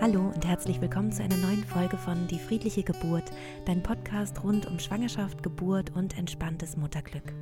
Hallo 0.00 0.32
und 0.34 0.46
herzlich 0.46 0.80
willkommen 0.80 1.12
zu 1.12 1.22
einer 1.22 1.36
neuen 1.36 1.62
Folge 1.62 1.98
von 1.98 2.26
Die 2.26 2.38
friedliche 2.38 2.82
Geburt, 2.82 3.30
dein 3.66 3.82
Podcast 3.82 4.42
rund 4.42 4.64
um 4.64 4.78
Schwangerschaft, 4.78 5.42
Geburt 5.42 5.94
und 5.94 6.16
entspanntes 6.16 6.78
Mutterglück. 6.78 7.34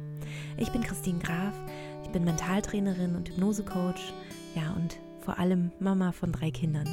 Ich 0.57 0.73
bin 0.73 0.83
Christine 0.83 1.21
Graf, 1.21 1.55
ich 2.03 2.11
bin 2.11 2.25
Mentaltrainerin 2.25 3.15
und 3.15 3.29
Hypnosecoach, 3.29 4.13
ja 4.57 4.73
und 4.75 4.99
vor 5.21 5.39
allem 5.39 5.71
Mama 5.79 6.11
von 6.11 6.33
drei 6.33 6.51
Kindern. 6.51 6.89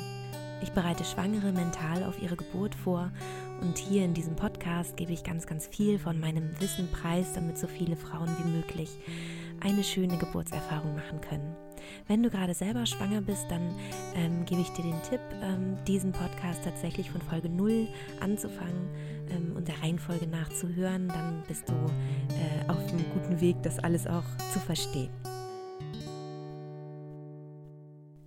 Ich 0.62 0.72
bereite 0.72 1.04
Schwangere 1.04 1.52
mental 1.52 2.04
auf 2.04 2.22
ihre 2.22 2.36
Geburt 2.36 2.76
vor 2.76 3.12
und 3.62 3.80
hier 3.80 4.06
in 4.06 4.14
diesem 4.14 4.36
Podcast 4.36 4.96
gebe 4.98 5.14
ich 5.14 5.24
ganz, 5.24 5.48
ganz 5.48 5.66
viel 5.66 5.98
von 5.98 6.20
meinem 6.20 6.52
Wissen 6.62 6.92
preis, 6.92 7.34
damit 7.34 7.58
so 7.58 7.66
viele 7.66 7.96
Frauen 7.96 8.30
wie 8.38 8.52
möglich 8.52 9.00
eine 9.62 9.84
schöne 9.84 10.20
Geburtserfahrung 10.20 10.94
machen 10.94 11.22
können. 11.22 11.56
Wenn 12.08 12.24
du 12.24 12.30
gerade 12.30 12.54
selber 12.54 12.86
schwanger 12.86 13.22
bist, 13.22 13.46
dann 13.50 13.76
ähm, 14.16 14.46
gebe 14.46 14.62
ich 14.62 14.70
dir 14.72 14.84
den 14.84 15.02
Tipp, 15.04 15.22
ähm, 15.42 15.78
diesen 15.88 16.12
Podcast 16.12 16.64
tatsächlich 16.64 17.10
von 17.12 17.22
Folge 17.22 17.50
0 17.50 17.88
anzufangen 18.20 18.90
ähm, 19.30 19.56
und 19.56 19.68
der 19.68 19.82
Reihenfolge 19.82 20.28
nachzuhören. 20.28 21.08
Dann 21.08 21.44
bist 21.48 21.68
du 21.70 21.74
äh, 21.74 22.70
auf 22.70 22.78
einem 22.78 23.06
guten 23.14 23.42
Weg, 23.42 23.58
das 23.64 23.80
alles 23.80 24.08
auch 24.08 24.24
zu 24.54 24.60
verstehen. 24.60 25.10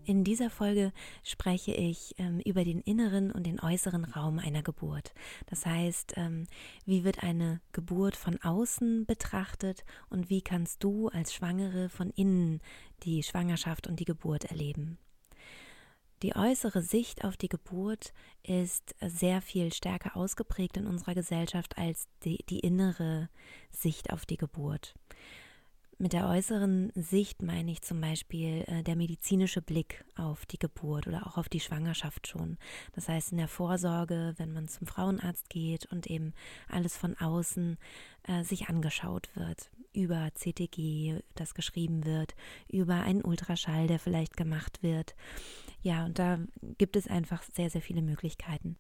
In 0.09 0.25
dieser 0.25 0.48
Folge 0.48 0.95
spreche 1.23 1.73
ich 1.73 2.15
ähm, 2.17 2.41
über 2.41 2.65
den 2.65 2.80
inneren 2.80 3.30
und 3.30 3.45
den 3.45 3.61
äußeren 3.61 4.07
Raum 4.07 4.39
einer 4.39 4.62
Geburt. 4.62 5.12
Das 5.51 5.67
heißt, 5.67 6.15
ähm, 6.17 6.47
wie 6.87 7.05
wird 7.05 7.23
eine 7.23 7.61
Geburt 7.73 8.17
von 8.17 8.41
außen 8.41 9.05
betrachtet 9.05 9.84
und 10.09 10.31
wie 10.31 10.41
kannst 10.41 10.83
du 10.83 11.09
als 11.09 11.34
Schwangere 11.34 11.91
von 11.91 12.09
innen 12.12 12.62
die 13.03 13.23
Schwangerschaft 13.23 13.87
und 13.87 14.01
die 14.01 14.07
Geburt 14.07 14.47
erleben. 14.47 14.97
Die 16.23 16.34
äußere 16.34 16.81
Sicht 16.81 17.23
auf 17.23 17.36
die 17.36 17.51
Geburt 17.51 18.14
ist 18.42 18.95
sehr 19.03 19.42
viel 19.42 19.75
stärker 19.75 20.17
ausgeprägt 20.17 20.79
in 20.79 20.86
unserer 20.86 21.17
Gesellschaft 21.17 21.77
als 21.77 22.09
die, 22.25 22.42
die 22.48 22.61
innere 22.61 23.29
Sicht 23.70 24.11
auf 24.11 24.25
die 24.25 24.39
Geburt. 24.39 24.95
Mit 26.01 26.13
der 26.13 26.29
äußeren 26.29 26.93
Sicht 26.95 27.43
meine 27.43 27.73
ich 27.73 27.83
zum 27.83 28.01
Beispiel 28.01 28.63
äh, 28.69 28.85
der 28.85 28.95
medizinische 28.95 29.61
Blick 29.61 30.05
auf 30.15 30.47
die 30.47 30.59
Geburt 30.59 31.09
oder 31.09 31.27
auch 31.27 31.37
auf 31.37 31.49
die 31.49 31.59
Schwangerschaft 31.59 32.29
schon. 32.29 32.57
Das 32.93 33.09
heißt 33.09 33.33
in 33.33 33.39
der 33.39 33.49
Vorsorge, 33.49 34.35
wenn 34.37 34.53
man 34.53 34.69
zum 34.69 34.87
Frauenarzt 34.87 35.51
geht 35.51 35.87
und 35.87 36.07
eben 36.07 36.35
alles 36.69 36.97
von 36.97 37.17
außen 37.17 37.79
äh, 38.29 38.45
sich 38.45 38.69
angeschaut 38.69 39.29
wird, 39.35 39.73
über 39.93 40.31
CTG, 40.35 41.19
das 41.35 41.55
geschrieben 41.55 42.05
wird, 42.05 42.37
über 42.69 42.95
einen 43.03 43.25
Ultraschall, 43.25 43.89
der 43.89 43.99
vielleicht 43.99 44.37
gemacht 44.37 44.85
wird. 44.85 45.17
Ja, 45.83 46.05
und 46.05 46.21
da 46.21 46.39
gibt 46.79 46.95
es 46.95 47.09
einfach 47.09 47.43
sehr, 47.43 47.71
sehr 47.71 47.83
viele 47.83 48.03
Möglichkeiten. 48.03 48.77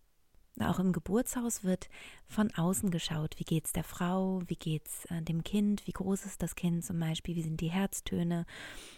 Auch 0.62 0.78
im 0.78 0.92
Geburtshaus 0.92 1.64
wird 1.64 1.88
von 2.26 2.52
außen 2.52 2.90
geschaut, 2.90 3.34
wie 3.38 3.44
geht 3.44 3.66
es 3.66 3.72
der 3.72 3.84
Frau, 3.84 4.42
wie 4.46 4.56
geht's 4.56 5.04
äh, 5.06 5.22
dem 5.22 5.44
Kind, 5.44 5.86
wie 5.86 5.92
groß 5.92 6.24
ist 6.24 6.42
das 6.42 6.54
Kind 6.54 6.84
zum 6.84 6.98
Beispiel, 6.98 7.36
wie 7.36 7.42
sind 7.42 7.60
die 7.60 7.70
Herztöne, 7.70 8.46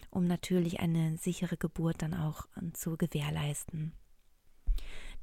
um 0.09 0.25
natürlich 0.25 0.79
eine 0.79 1.17
sichere 1.17 1.57
Geburt 1.57 2.01
dann 2.01 2.13
auch 2.13 2.45
äh, 2.55 2.71
zu 2.73 2.97
gewährleisten. 2.97 3.93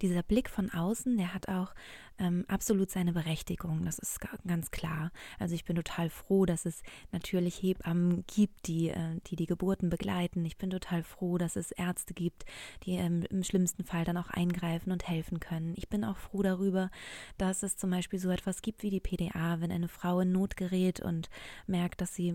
Dieser 0.01 0.23
Blick 0.23 0.49
von 0.49 0.71
außen, 0.71 1.17
der 1.17 1.35
hat 1.35 1.49
auch 1.49 1.75
ähm, 2.19 2.45
absolut 2.49 2.91
seine 2.91 3.13
Berechtigung, 3.13 3.85
das 3.85 3.99
ist 3.99 4.21
ganz 4.47 4.71
klar. 4.71 5.13
Also 5.39 5.55
ich 5.55 5.65
bin 5.65 5.77
total 5.77 6.11
froh, 6.11 6.47
dass 6.47 6.67
es 6.67 6.83
natürlich 7.13 7.63
Hebammen 7.63 8.25
gibt, 8.27 8.67
die, 8.67 8.89
äh, 8.89 9.21
die 9.27 9.37
die 9.37 9.47
Geburten 9.47 9.89
begleiten. 9.89 10.45
Ich 10.45 10.59
bin 10.59 10.71
total 10.71 11.03
froh, 11.03 11.39
dass 11.39 11.57
es 11.57 11.71
Ärzte 11.73 12.15
gibt, 12.15 12.45
die 12.85 12.95
ähm, 12.95 13.23
im 13.31 13.43
schlimmsten 13.45 13.85
Fall 13.85 14.05
dann 14.05 14.17
auch 14.17 14.31
eingreifen 14.31 14.93
und 14.93 15.09
helfen 15.09 15.41
können. 15.41 15.75
Ich 15.77 15.89
bin 15.89 16.05
auch 16.05 16.17
froh 16.17 16.43
darüber, 16.43 16.91
dass 17.37 17.63
es 17.63 17.77
zum 17.77 17.91
Beispiel 17.91 18.19
so 18.19 18.31
etwas 18.31 18.63
gibt 18.63 18.83
wie 18.83 18.91
die 18.91 19.01
PDA, 19.01 19.61
wenn 19.61 19.71
eine 19.71 19.89
Frau 19.89 20.21
in 20.21 20.33
Not 20.33 20.57
gerät 20.57 21.01
und 21.01 21.31
merkt, 21.67 22.01
dass 22.01 22.15
sie 22.15 22.35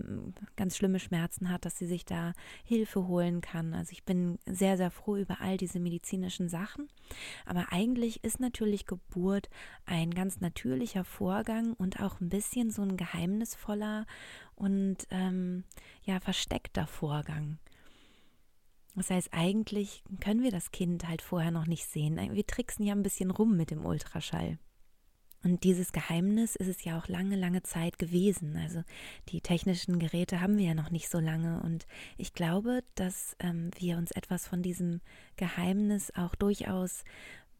ganz 0.56 0.76
schlimme 0.76 0.98
Schmerzen 0.98 1.50
hat, 1.50 1.64
dass 1.64 1.78
sie 1.78 1.86
sich 1.86 2.04
da 2.04 2.32
Hilfe 2.64 3.06
holen 3.06 3.40
kann. 3.40 3.74
Also 3.74 3.92
ich 3.92 4.04
bin 4.04 4.38
sehr, 4.46 4.76
sehr 4.76 4.90
froh 4.90 5.16
über 5.16 5.40
all 5.40 5.56
diese 5.56 5.80
medizinischen 5.80 6.48
Sachen. 6.48 6.88
Aber 7.44 7.72
eigentlich 7.72 8.24
ist 8.24 8.40
natürlich 8.40 8.86
Geburt 8.86 9.48
ein 9.86 10.12
ganz 10.12 10.40
natürlicher 10.40 11.04
Vorgang 11.04 11.74
und 11.74 12.00
auch 12.00 12.20
ein 12.20 12.28
bisschen 12.28 12.70
so 12.70 12.82
ein 12.82 12.96
geheimnisvoller 12.96 14.06
und 14.54 15.06
ähm, 15.10 15.64
ja 16.04 16.20
versteckter 16.20 16.86
Vorgang. 16.86 17.58
Das 18.96 19.10
heißt, 19.10 19.30
eigentlich 19.32 20.04
können 20.20 20.42
wir 20.42 20.52
das 20.52 20.70
Kind 20.70 21.08
halt 21.08 21.22
vorher 21.22 21.50
noch 21.50 21.66
nicht 21.66 21.86
sehen. 21.86 22.16
Wir 22.32 22.46
tricksen 22.46 22.86
ja 22.86 22.94
ein 22.94 23.02
bisschen 23.02 23.30
rum 23.30 23.56
mit 23.56 23.70
dem 23.70 23.84
Ultraschall. 23.84 24.58
Und 25.44 25.62
dieses 25.62 25.92
Geheimnis 25.92 26.56
ist 26.56 26.68
es 26.68 26.84
ja 26.84 26.98
auch 26.98 27.06
lange, 27.06 27.36
lange 27.36 27.62
Zeit 27.62 27.98
gewesen. 27.98 28.56
Also 28.56 28.82
die 29.28 29.42
technischen 29.42 29.98
Geräte 29.98 30.40
haben 30.40 30.56
wir 30.56 30.64
ja 30.64 30.74
noch 30.74 30.90
nicht 30.90 31.10
so 31.10 31.18
lange. 31.18 31.60
Und 31.62 31.86
ich 32.16 32.32
glaube, 32.32 32.82
dass 32.94 33.36
ähm, 33.40 33.70
wir 33.78 33.98
uns 33.98 34.10
etwas 34.10 34.48
von 34.48 34.62
diesem 34.62 35.02
Geheimnis 35.36 36.10
auch 36.16 36.34
durchaus 36.34 37.04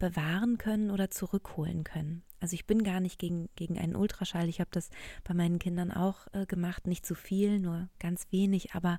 bewahren 0.04 0.58
können 0.58 0.90
oder 0.90 1.10
zurückholen 1.10 1.82
können. 1.82 2.22
Also 2.38 2.52
ich 2.52 2.66
bin 2.66 2.84
gar 2.84 3.00
nicht 3.00 3.18
gegen, 3.18 3.48
gegen 3.56 3.78
einen 3.78 3.96
Ultraschall. 3.96 4.50
Ich 4.50 4.60
habe 4.60 4.68
das 4.70 4.90
bei 5.26 5.32
meinen 5.32 5.58
Kindern 5.58 5.90
auch 5.90 6.26
äh, 6.34 6.44
gemacht, 6.44 6.86
nicht 6.86 7.06
zu 7.06 7.14
viel, 7.14 7.58
nur 7.58 7.88
ganz 7.98 8.26
wenig, 8.30 8.74
aber 8.74 8.98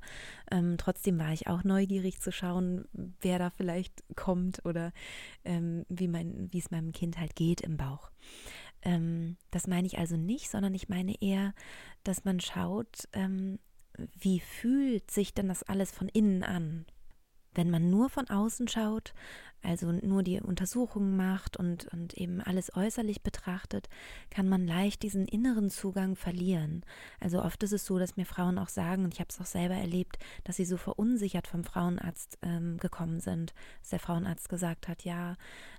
ähm, 0.50 0.78
trotzdem 0.80 1.20
war 1.20 1.32
ich 1.32 1.46
auch 1.46 1.64
neugierig 1.64 2.22
zu 2.22 2.32
schauen, 2.32 2.86
wer 3.22 3.38
da 3.38 3.52
vielleicht 3.52 4.04
kommt 4.16 4.66
oder 4.66 4.94
ähm, 5.44 5.86
wie, 5.90 6.58
es 6.58 6.72
meinem 6.72 6.92
Kind 6.92 7.20
halt 7.20 7.36
geht 7.36 7.62
im 7.62 7.78
Bauch. 7.78 8.10
Ähm, 8.82 9.38
das 9.52 9.68
meine 9.68 9.86
ich 9.86 10.00
also 10.00 10.18
nicht, 10.18 10.50
sondern 10.50 10.74
ich 10.74 10.90
meine 10.90 11.22
eher, 11.22 11.54
dass 12.04 12.26
man 12.26 12.40
schaut, 12.40 13.08
ähm, 13.14 13.60
wie 14.20 14.40
fühlt 14.40 15.12
sich 15.12 15.36
denn 15.36 15.50
das 15.50 15.62
alles 15.62 15.92
von 15.92 16.10
innen 16.10 16.42
an? 16.42 16.88
Wenn 17.56 17.72
man 17.72 17.90
nur 17.90 18.10
von 18.10 18.30
außen 18.30 18.68
schaut, 18.68 19.14
also 19.66 19.92
nur 19.92 20.22
die 20.22 20.40
Untersuchungen 20.40 21.18
macht 21.18 21.58
und, 21.58 21.88
und 21.88 22.14
eben 22.14 22.40
alles 22.42 22.76
äußerlich 22.76 23.24
betrachtet, 23.24 23.90
kann 24.30 24.48
man 24.48 24.68
leicht 24.68 25.02
diesen 25.02 25.26
inneren 25.26 25.70
Zugang 25.70 26.16
verlieren. 26.16 26.86
Also 27.20 27.42
oft 27.42 27.64
ist 27.64 27.74
es 27.74 27.86
so, 27.86 27.98
dass 27.98 28.16
mir 28.16 28.26
Frauen 28.26 28.60
auch 28.60 28.70
sagen, 28.70 29.04
und 29.04 29.14
ich 29.14 29.20
habe 29.20 29.30
es 29.30 29.42
auch 29.42 29.46
selber 29.46 29.76
erlebt, 29.76 30.20
dass 30.44 30.58
sie 30.58 30.66
so 30.66 30.78
verunsichert 30.78 31.48
vom 31.48 31.64
Frauenarzt 31.64 32.38
ähm, 32.44 32.78
gekommen 32.78 33.20
sind, 33.20 33.54
dass 33.82 33.90
der 33.90 34.00
Frauenarzt 34.00 34.50
gesagt 34.50 34.88
hat, 34.88 35.04
ja, 35.04 35.36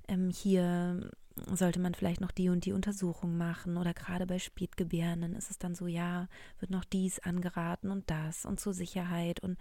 ähm, 0.09 0.31
hier 0.31 1.11
sollte 1.53 1.81
man 1.81 1.95
vielleicht 1.95 2.21
noch 2.21 2.31
die 2.31 2.49
und 2.49 2.65
die 2.65 2.73
Untersuchung 2.73 3.37
machen 3.37 3.77
oder 3.77 3.93
gerade 3.95 4.27
bei 4.27 4.39
Spätgebärenden 4.39 5.35
ist 5.35 5.51
es 5.51 5.59
dann 5.59 5.75
so, 5.75 5.87
ja, 5.87 6.29
wird 6.59 6.71
noch 6.71 6.85
dies 6.85 7.19
angeraten 7.19 7.91
und 7.91 8.11
das 8.11 8.45
und 8.45 8.59
zur 8.59 8.73
Sicherheit 8.73 9.41
und 9.41 9.59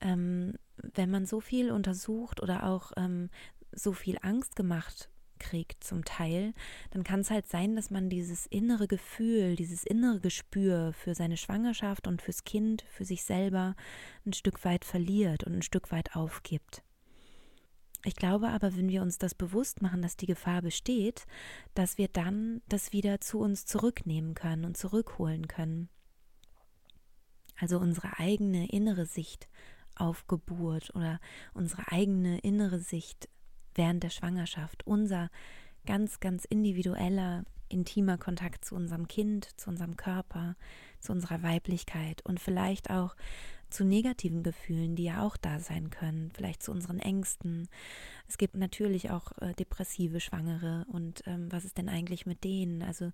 ähm, 0.00 0.54
wenn 0.76 1.10
man 1.10 1.26
so 1.26 1.40
viel 1.40 1.70
untersucht 1.70 2.42
oder 2.42 2.64
auch 2.64 2.92
ähm, 2.96 3.28
so 3.72 3.92
viel 3.92 4.18
Angst 4.22 4.56
gemacht 4.56 5.08
kriegt 5.38 5.82
zum 5.82 6.04
Teil, 6.04 6.54
dann 6.92 7.04
kann 7.04 7.20
es 7.20 7.30
halt 7.30 7.48
sein, 7.48 7.74
dass 7.74 7.90
man 7.90 8.08
dieses 8.08 8.46
innere 8.46 8.86
Gefühl, 8.86 9.56
dieses 9.56 9.84
innere 9.84 10.20
Gespür 10.20 10.92
für 10.92 11.14
seine 11.14 11.36
Schwangerschaft 11.36 12.06
und 12.06 12.22
fürs 12.22 12.44
Kind, 12.44 12.84
für 12.88 13.04
sich 13.04 13.24
selber 13.24 13.74
ein 14.24 14.32
Stück 14.32 14.64
weit 14.64 14.84
verliert 14.84 15.44
und 15.44 15.54
ein 15.54 15.62
Stück 15.62 15.90
weit 15.90 16.14
aufgibt. 16.14 16.84
Ich 18.04 18.16
glaube 18.16 18.48
aber, 18.48 18.76
wenn 18.76 18.88
wir 18.88 19.02
uns 19.02 19.18
das 19.18 19.34
bewusst 19.34 19.80
machen, 19.80 20.02
dass 20.02 20.16
die 20.16 20.26
Gefahr 20.26 20.62
besteht, 20.62 21.24
dass 21.74 21.98
wir 21.98 22.08
dann 22.08 22.60
das 22.68 22.92
wieder 22.92 23.20
zu 23.20 23.38
uns 23.38 23.64
zurücknehmen 23.64 24.34
können 24.34 24.64
und 24.64 24.76
zurückholen 24.76 25.46
können. 25.46 25.88
Also 27.56 27.78
unsere 27.78 28.18
eigene 28.18 28.68
innere 28.68 29.06
Sicht 29.06 29.48
auf 29.94 30.26
Geburt 30.26 30.94
oder 30.96 31.20
unsere 31.54 31.92
eigene 31.92 32.38
innere 32.40 32.80
Sicht 32.80 33.28
während 33.74 34.02
der 34.02 34.10
Schwangerschaft, 34.10 34.86
unser 34.86 35.30
ganz, 35.86 36.18
ganz 36.18 36.44
individueller, 36.44 37.44
intimer 37.68 38.18
Kontakt 38.18 38.64
zu 38.64 38.74
unserem 38.74 39.06
Kind, 39.06 39.48
zu 39.60 39.70
unserem 39.70 39.96
Körper, 39.96 40.56
zu 41.00 41.12
unserer 41.12 41.42
Weiblichkeit 41.42 42.24
und 42.24 42.40
vielleicht 42.40 42.90
auch 42.90 43.14
zu 43.72 43.84
negativen 43.84 44.42
Gefühlen, 44.42 44.96
die 44.96 45.04
ja 45.04 45.22
auch 45.22 45.36
da 45.36 45.58
sein 45.58 45.90
können, 45.90 46.30
vielleicht 46.34 46.62
zu 46.62 46.70
unseren 46.70 46.98
Ängsten. 46.98 47.68
Es 48.28 48.38
gibt 48.38 48.56
natürlich 48.56 49.10
auch 49.10 49.32
äh, 49.40 49.54
depressive 49.54 50.20
Schwangere 50.20 50.84
und 50.88 51.22
ähm, 51.26 51.50
was 51.50 51.64
ist 51.64 51.78
denn 51.78 51.88
eigentlich 51.88 52.26
mit 52.26 52.44
denen? 52.44 52.82
Also 52.82 53.12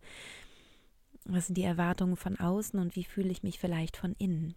was 1.24 1.46
sind 1.46 1.56
die 1.56 1.64
Erwartungen 1.64 2.16
von 2.16 2.38
außen 2.38 2.78
und 2.78 2.96
wie 2.96 3.04
fühle 3.04 3.30
ich 3.30 3.42
mich 3.42 3.58
vielleicht 3.58 3.96
von 3.96 4.14
innen? 4.18 4.54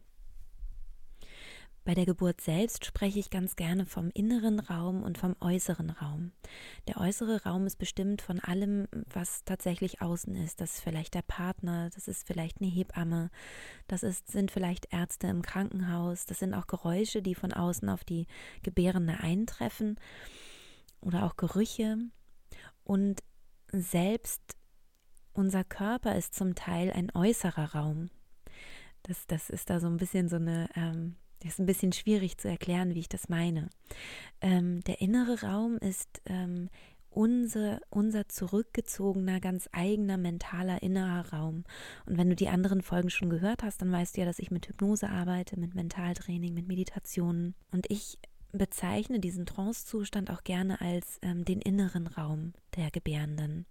Bei 1.83 1.95
der 1.95 2.05
Geburt 2.05 2.41
selbst 2.41 2.85
spreche 2.85 3.17
ich 3.17 3.31
ganz 3.31 3.55
gerne 3.55 3.87
vom 3.87 4.11
inneren 4.13 4.59
Raum 4.59 5.01
und 5.01 5.17
vom 5.17 5.35
äußeren 5.39 5.89
Raum. 5.89 6.31
Der 6.87 6.97
äußere 6.97 7.43
Raum 7.43 7.65
ist 7.65 7.77
bestimmt 7.77 8.21
von 8.21 8.39
allem, 8.39 8.87
was 9.11 9.43
tatsächlich 9.45 9.99
außen 10.01 10.35
ist. 10.35 10.61
Das 10.61 10.75
ist 10.75 10.81
vielleicht 10.81 11.15
der 11.15 11.23
Partner, 11.23 11.89
das 11.89 12.07
ist 12.07 12.27
vielleicht 12.27 12.61
eine 12.61 12.69
Hebamme, 12.69 13.31
das 13.87 14.03
ist, 14.03 14.29
sind 14.29 14.51
vielleicht 14.51 14.93
Ärzte 14.93 15.27
im 15.27 15.41
Krankenhaus, 15.41 16.25
das 16.25 16.39
sind 16.39 16.53
auch 16.53 16.67
Geräusche, 16.67 17.23
die 17.23 17.33
von 17.33 17.51
außen 17.51 17.89
auf 17.89 18.03
die 18.03 18.27
Gebärende 18.61 19.19
eintreffen. 19.19 19.99
oder 21.01 21.25
auch 21.25 21.35
Gerüche 21.35 21.97
und 22.83 23.23
selbst 23.71 24.41
unser 25.33 25.63
Körper 25.63 26.15
ist 26.15 26.35
zum 26.35 26.55
Teil 26.55 26.91
ein 26.91 27.09
äußerer 27.13 27.73
Raum. 27.73 28.09
Das, 29.03 29.25
das 29.27 29.49
ist 29.49 29.69
da 29.69 29.79
so 29.79 29.87
ein 29.87 29.97
bisschen 29.97 30.29
so 30.29 30.35
eine, 30.35 30.69
ähm, 30.75 31.15
das 31.41 31.53
ist 31.53 31.59
ein 31.59 31.65
bisschen 31.65 31.91
schwierig 31.91 32.37
zu 32.37 32.47
erklären, 32.47 32.95
wie 32.95 32.99
ich 32.99 33.09
das 33.09 33.29
meine. 33.29 33.69
Ähm, 34.41 34.81
der 34.81 35.01
innere 35.01 35.41
Raum 35.41 35.77
ist 35.77 36.21
ähm, 36.25 36.69
unser, 37.09 37.81
unser 37.89 38.29
zurückgezogener, 38.29 39.39
ganz 39.39 39.69
eigener 39.71 40.17
mentaler 40.17 40.81
innerer 40.81 41.33
Raum. 41.33 41.65
Und 42.05 42.17
wenn 42.17 42.29
du 42.29 42.35
die 42.35 42.47
anderen 42.47 42.81
Folgen 42.81 43.09
schon 43.09 43.29
gehört 43.29 43.63
hast, 43.63 43.81
dann 43.81 43.91
weißt 43.91 44.15
du 44.15 44.21
ja, 44.21 44.25
dass 44.25 44.39
ich 44.39 44.51
mit 44.51 44.67
Hypnose 44.67 45.09
arbeite, 45.09 45.59
mit 45.59 45.75
Mentaltraining, 45.75 46.53
mit 46.53 46.67
Meditationen. 46.67 47.55
Und 47.71 47.89
ich 47.89 48.17
bezeichne 48.53 49.19
diesen 49.19 49.45
Trancezustand 49.45 50.29
auch 50.29 50.43
gerne 50.43 50.81
als 50.81 51.19
ähm, 51.21 51.45
den 51.45 51.61
inneren 51.61 52.07
Raum 52.07 52.53
der 52.75 52.91
Gebärenden. 52.91 53.65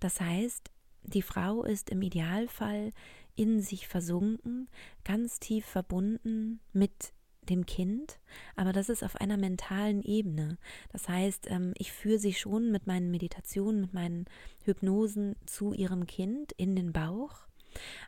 Das 0.00 0.20
heißt, 0.20 0.70
die 1.04 1.22
Frau 1.22 1.62
ist 1.64 1.90
im 1.90 2.02
Idealfall 2.02 2.92
in 3.36 3.60
sich 3.60 3.88
versunken, 3.88 4.68
ganz 5.04 5.40
tief 5.40 5.64
verbunden 5.64 6.60
mit 6.72 7.12
dem 7.48 7.66
Kind, 7.66 8.18
aber 8.56 8.72
das 8.72 8.88
ist 8.88 9.02
auf 9.02 9.16
einer 9.16 9.36
mentalen 9.36 10.02
Ebene. 10.02 10.56
Das 10.92 11.08
heißt, 11.08 11.50
ähm, 11.50 11.74
ich 11.76 11.92
führe 11.92 12.18
sie 12.18 12.32
schon 12.32 12.70
mit 12.70 12.86
meinen 12.86 13.10
Meditationen, 13.10 13.82
mit 13.82 13.92
meinen 13.92 14.24
Hypnosen 14.64 15.36
zu 15.44 15.74
ihrem 15.74 16.06
Kind 16.06 16.52
in 16.52 16.74
den 16.74 16.92
Bauch, 16.92 17.46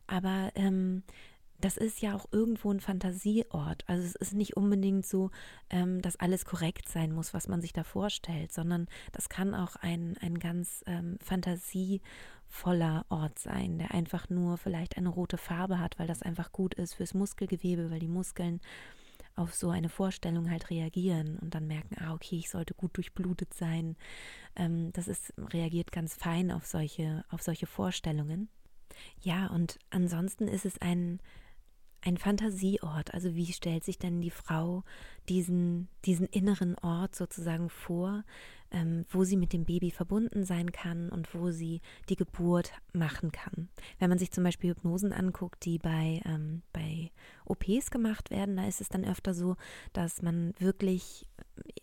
aber 0.06 0.52
ähm, 0.54 1.02
das 1.60 1.76
ist 1.76 2.00
ja 2.02 2.14
auch 2.14 2.26
irgendwo 2.32 2.70
ein 2.70 2.80
Fantasieort. 2.80 3.84
Also 3.86 4.04
es 4.04 4.14
ist 4.14 4.34
nicht 4.34 4.56
unbedingt 4.56 5.06
so, 5.06 5.30
ähm, 5.70 6.02
dass 6.02 6.16
alles 6.16 6.44
korrekt 6.44 6.88
sein 6.88 7.12
muss, 7.12 7.34
was 7.34 7.48
man 7.48 7.60
sich 7.60 7.72
da 7.72 7.84
vorstellt, 7.84 8.52
sondern 8.52 8.86
das 9.12 9.28
kann 9.28 9.54
auch 9.54 9.76
ein, 9.76 10.16
ein 10.20 10.38
ganz 10.38 10.84
ähm, 10.86 11.18
fantasievoller 11.22 13.06
Ort 13.08 13.38
sein, 13.38 13.78
der 13.78 13.92
einfach 13.92 14.28
nur 14.28 14.58
vielleicht 14.58 14.96
eine 14.96 15.08
rote 15.08 15.38
Farbe 15.38 15.80
hat, 15.80 15.98
weil 15.98 16.06
das 16.06 16.22
einfach 16.22 16.52
gut 16.52 16.74
ist 16.74 16.94
fürs 16.94 17.14
Muskelgewebe, 17.14 17.90
weil 17.90 18.00
die 18.00 18.08
Muskeln 18.08 18.60
auf 19.36 19.54
so 19.54 19.68
eine 19.68 19.90
Vorstellung 19.90 20.50
halt 20.50 20.70
reagieren 20.70 21.38
und 21.38 21.54
dann 21.54 21.66
merken, 21.66 21.96
ah, 22.00 22.14
okay, 22.14 22.36
ich 22.36 22.48
sollte 22.48 22.74
gut 22.74 22.96
durchblutet 22.96 23.52
sein. 23.52 23.96
Ähm, 24.56 24.92
das 24.92 25.08
ist, 25.08 25.34
reagiert 25.36 25.92
ganz 25.92 26.14
fein 26.14 26.50
auf 26.50 26.66
solche, 26.66 27.24
auf 27.30 27.42
solche 27.42 27.66
Vorstellungen. 27.66 28.48
Ja, 29.20 29.48
und 29.48 29.78
ansonsten 29.90 30.48
ist 30.48 30.64
es 30.64 30.80
ein, 30.80 31.20
ein 32.06 32.16
Fantasieort. 32.16 33.12
Also 33.12 33.34
wie 33.34 33.52
stellt 33.52 33.84
sich 33.84 33.98
denn 33.98 34.20
die 34.20 34.30
Frau 34.30 34.84
diesen, 35.28 35.88
diesen 36.04 36.26
inneren 36.26 36.76
Ort 36.78 37.16
sozusagen 37.16 37.68
vor, 37.68 38.24
ähm, 38.70 39.04
wo 39.10 39.24
sie 39.24 39.36
mit 39.36 39.52
dem 39.52 39.64
Baby 39.64 39.90
verbunden 39.90 40.44
sein 40.44 40.72
kann 40.72 41.08
und 41.10 41.34
wo 41.34 41.50
sie 41.50 41.80
die 42.08 42.16
Geburt 42.16 42.72
machen 42.92 43.32
kann. 43.32 43.68
Wenn 43.98 44.08
man 44.08 44.18
sich 44.18 44.30
zum 44.30 44.44
Beispiel 44.44 44.70
Hypnosen 44.70 45.12
anguckt, 45.12 45.64
die 45.64 45.78
bei, 45.78 46.20
ähm, 46.24 46.62
bei 46.72 47.10
OPs 47.44 47.90
gemacht 47.90 48.30
werden, 48.30 48.56
da 48.56 48.66
ist 48.66 48.80
es 48.80 48.88
dann 48.88 49.04
öfter 49.04 49.34
so, 49.34 49.56
dass 49.92 50.22
man 50.22 50.54
wirklich 50.58 51.26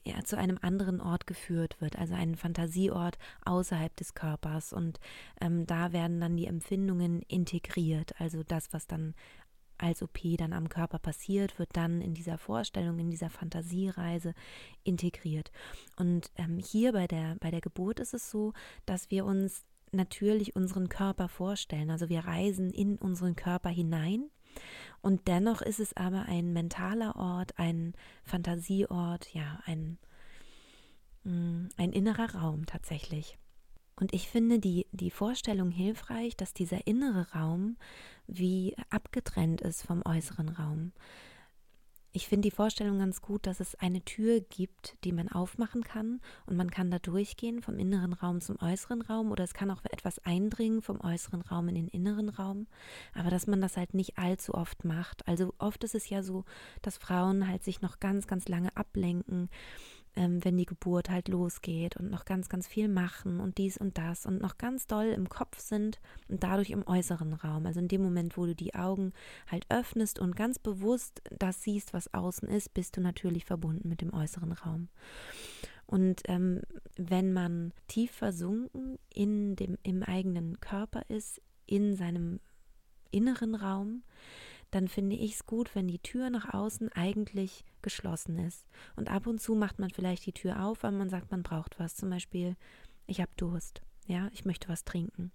ja, 0.03 0.23
zu 0.23 0.37
einem 0.37 0.59
anderen 0.61 1.01
Ort 1.01 1.25
geführt 1.25 1.79
wird, 1.79 1.97
also 1.97 2.13
einen 2.13 2.35
Fantasieort 2.35 3.17
außerhalb 3.45 3.95
des 3.95 4.13
Körpers. 4.13 4.73
Und 4.73 4.99
ähm, 5.41 5.65
da 5.65 5.93
werden 5.93 6.19
dann 6.19 6.37
die 6.37 6.47
Empfindungen 6.47 7.21
integriert, 7.23 8.13
also 8.19 8.43
das, 8.43 8.71
was 8.73 8.87
dann 8.87 9.15
als 9.83 10.01
OP 10.01 10.19
dann 10.37 10.53
am 10.53 10.69
Körper 10.69 10.97
passiert, 10.97 11.59
wird 11.59 11.69
dann 11.73 12.01
in 12.01 12.13
dieser 12.13 12.37
Vorstellung, 12.37 12.99
in 12.99 13.11
dieser 13.11 13.29
Fantasiereise 13.29 14.33
integriert. 14.83 15.51
Und 15.97 16.31
ähm, 16.37 16.57
hier 16.57 16.93
bei 16.93 17.05
der, 17.05 17.35
bei 17.39 17.51
der 17.51 17.61
Geburt 17.61 17.99
ist 17.99 18.13
es 18.13 18.31
so, 18.31 18.53
dass 18.85 19.11
wir 19.11 19.25
uns 19.25 19.65
natürlich 19.91 20.55
unseren 20.55 20.89
Körper 20.89 21.27
vorstellen. 21.27 21.91
Also 21.91 22.09
wir 22.09 22.21
reisen 22.21 22.71
in 22.71 22.97
unseren 22.97 23.35
Körper 23.35 23.69
hinein. 23.69 24.29
Und 25.01 25.27
dennoch 25.27 25.61
ist 25.61 25.79
es 25.79 25.95
aber 25.97 26.23
ein 26.27 26.53
mentaler 26.53 27.15
Ort, 27.17 27.59
ein 27.59 27.93
Fantasieort, 28.23 29.33
ja, 29.33 29.59
ein, 29.65 29.97
mm, 31.23 31.67
ein 31.75 31.91
innerer 31.91 32.35
Raum 32.35 32.65
tatsächlich. 32.65 33.37
Und 34.03 34.13
ich 34.13 34.27
finde 34.27 34.59
die, 34.59 34.85
die 34.91 35.11
Vorstellung 35.11 35.71
hilfreich, 35.71 36.35
dass 36.35 36.53
dieser 36.53 36.87
innere 36.87 37.31
Raum 37.31 37.77
wie 38.27 38.75
abgetrennt 38.89 39.61
ist 39.61 39.81
vom 39.83 40.01
äußeren 40.05 40.49
Raum. 40.49 40.91
Ich 42.11 42.27
finde 42.27 42.49
die 42.49 42.53
Vorstellung 42.53 42.99
ganz 42.99 43.21
gut, 43.21 43.47
dass 43.47 43.61
es 43.61 43.75
eine 43.75 44.03
Tür 44.03 44.41
gibt, 44.41 44.97
die 45.05 45.13
man 45.13 45.29
aufmachen 45.29 45.85
kann 45.85 46.19
und 46.45 46.57
man 46.57 46.69
kann 46.69 46.91
da 46.91 46.99
durchgehen 46.99 47.61
vom 47.61 47.79
inneren 47.79 48.11
Raum 48.11 48.41
zum 48.41 48.61
äußeren 48.61 49.01
Raum 49.01 49.31
oder 49.31 49.45
es 49.45 49.53
kann 49.53 49.71
auch 49.71 49.85
etwas 49.85 50.19
eindringen 50.19 50.81
vom 50.81 50.99
äußeren 50.99 51.41
Raum 51.41 51.69
in 51.69 51.75
den 51.75 51.87
inneren 51.87 52.27
Raum, 52.27 52.67
aber 53.13 53.29
dass 53.29 53.47
man 53.47 53.61
das 53.61 53.77
halt 53.77 53.93
nicht 53.93 54.17
allzu 54.17 54.53
oft 54.53 54.83
macht. 54.83 55.25
Also 55.29 55.53
oft 55.59 55.81
ist 55.85 55.95
es 55.95 56.09
ja 56.09 56.23
so, 56.23 56.43
dass 56.81 56.97
Frauen 56.97 57.47
halt 57.47 57.63
sich 57.63 57.79
noch 57.79 58.01
ganz, 58.01 58.27
ganz 58.27 58.49
lange 58.49 58.75
ablenken 58.75 59.49
ähm, 60.15 60.43
wenn 60.43 60.57
die 60.57 60.65
Geburt 60.65 61.09
halt 61.09 61.27
losgeht 61.27 61.97
und 61.97 62.11
noch 62.11 62.25
ganz, 62.25 62.49
ganz 62.49 62.67
viel 62.67 62.87
machen 62.87 63.39
und 63.39 63.57
dies 63.57 63.77
und 63.77 63.97
das 63.97 64.25
und 64.25 64.41
noch 64.41 64.57
ganz 64.57 64.87
doll 64.87 65.07
im 65.07 65.29
Kopf 65.29 65.59
sind 65.59 65.99
und 66.27 66.43
dadurch 66.43 66.69
im 66.69 66.87
äußeren 66.87 67.33
Raum. 67.33 67.65
Also 67.65 67.79
in 67.79 67.87
dem 67.87 68.03
Moment, 68.03 68.37
wo 68.37 68.45
du 68.45 68.55
die 68.55 68.75
Augen 68.75 69.13
halt 69.47 69.65
öffnest 69.69 70.19
und 70.19 70.35
ganz 70.35 70.59
bewusst 70.59 71.21
das 71.37 71.63
siehst, 71.63 71.93
was 71.93 72.13
außen 72.13 72.47
ist, 72.47 72.73
bist 72.73 72.97
du 72.97 73.01
natürlich 73.01 73.45
verbunden 73.45 73.89
mit 73.89 74.01
dem 74.01 74.13
äußeren 74.13 74.51
Raum. 74.51 74.89
Und 75.85 76.21
ähm, 76.25 76.61
wenn 76.95 77.33
man 77.33 77.73
tief 77.87 78.11
versunken 78.11 78.97
in 79.13 79.55
dem, 79.55 79.77
im 79.83 80.03
eigenen 80.03 80.59
Körper 80.59 81.03
ist, 81.07 81.41
in 81.65 81.95
seinem 81.95 82.39
inneren 83.11 83.55
Raum, 83.55 84.03
dann 84.73 84.87
finde 84.87 85.15
ich 85.15 85.33
es 85.35 85.45
gut, 85.45 85.75
wenn 85.75 85.87
die 85.87 85.99
Tür 85.99 86.31
nach 86.31 86.51
außen 86.51 86.91
eigentlich 86.93 87.63
geschlossen 87.83 88.39
ist. 88.39 88.65
Und 88.95 89.09
ab 89.09 89.27
und 89.27 89.39
zu 89.39 89.53
macht 89.53 89.77
man 89.77 89.91
vielleicht 89.91 90.25
die 90.25 90.33
Tür 90.33 90.65
auf, 90.65 90.81
weil 90.81 90.91
man 90.91 91.09
sagt, 91.09 91.29
man 91.29 91.43
braucht 91.43 91.79
was. 91.79 91.95
Zum 91.95 92.09
Beispiel, 92.09 92.55
ich 93.05 93.21
habe 93.21 93.31
Durst. 93.37 93.81
Ja, 94.05 94.29
ich 94.33 94.43
möchte 94.43 94.67
was 94.67 94.83
trinken. 94.83 95.31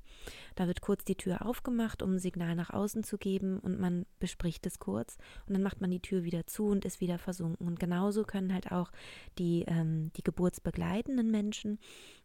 Da 0.55 0.67
wird 0.67 0.83
kurz 0.83 1.05
die 1.05 1.15
Tür 1.15 1.47
aufgemacht, 1.47 2.03
um 2.03 2.15
ein 2.15 2.19
Signal 2.19 2.55
nach 2.55 2.69
außen 2.69 3.03
zu 3.03 3.17
geben 3.17 3.59
und 3.61 3.81
man 3.81 4.05
bespricht 4.19 4.67
es 4.67 4.79
kurz 4.79 5.17
und 5.47 5.55
dann 5.55 5.63
macht 5.63 5.81
man 5.81 5.91
die 5.91 6.01
Tür 6.01 6.23
wieder 6.23 6.47
zu 6.47 6.67
und 6.67 6.85
ist 6.85 7.01
wieder 7.01 7.19
versunken. 7.19 7.67
Und 7.67 7.81
genauso 7.81 8.25
können 8.25 8.53
halt 8.53 8.71
auch 8.71 8.91
die, 9.39 9.65
ähm, 9.67 10.11
die 10.17 10.23
geburtsbegleitenden 10.23 11.31
Menschen 11.31 11.79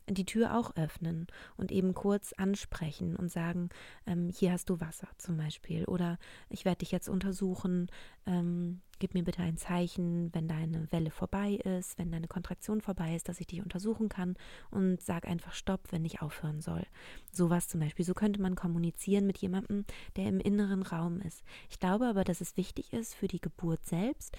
die 0.10 0.26
Tür 0.26 0.58
auch 0.58 0.76
öffnen 0.76 1.28
und 1.58 1.72
eben 1.72 1.94
kurz 1.94 2.34
ansprechen 2.34 3.16
und 3.16 3.32
sagen, 3.32 3.70
ähm, 4.06 4.30
hier 4.30 4.52
hast 4.52 4.70
du 4.70 4.80
Wasser 4.80 5.08
zum 5.18 5.38
Beispiel 5.38 5.86
oder 5.86 6.18
ich 6.50 6.66
werde 6.66 6.80
dich 6.80 6.92
jetzt 6.92 7.10
untersuchen, 7.10 7.88
ähm, 8.26 8.82
gib 9.00 9.14
mir 9.14 9.24
bitte 9.24 9.42
ein 9.42 9.58
Zeichen, 9.58 10.34
wenn 10.34 10.48
deine 10.48 10.90
Welle 10.92 11.12
vorbei 11.12 11.56
ist, 11.56 11.98
wenn 11.98 12.12
deine 12.12 12.28
Kontraktion 12.28 12.82
vorbei 12.82 13.16
ist, 13.16 13.28
dass 13.28 13.40
ich 13.40 13.48
dich 13.48 13.62
untersuchen 13.62 14.10
kann 14.10 14.36
und 14.72 15.02
sag 15.02 15.28
einfach 15.28 15.54
Stopp, 15.54 15.92
wenn 15.92 16.06
ich 16.06 16.22
aufhören 16.22 16.62
soll. 16.62 16.86
Sowas 17.32 17.68
zum 17.68 17.82
Beispiel. 17.82 18.06
So 18.06 18.14
könnte 18.14 18.42
man 18.42 18.56
kommunizieren 18.56 19.26
mit 19.26 19.38
jemandem, 19.40 19.86
der 20.16 20.28
im 20.28 20.40
inneren 20.40 20.84
Raum 20.84 21.20
ist. 21.22 21.44
Ich 21.70 21.80
glaube 21.80 22.08
aber, 22.08 22.24
dass 22.24 22.42
es 22.42 22.58
wichtig 22.58 22.94
ist 22.94 23.16
für 23.16 23.28
die 23.28 23.42
Geburt 23.42 23.86
selbst, 23.86 24.38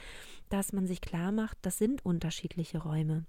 dass 0.49 0.73
man 0.73 0.87
sich 0.87 1.01
klar 1.01 1.33
macht, 1.33 1.59
das 1.63 1.79
sind 1.79 2.05
unterschiedliche 2.05 2.79
Räume. 2.79 3.27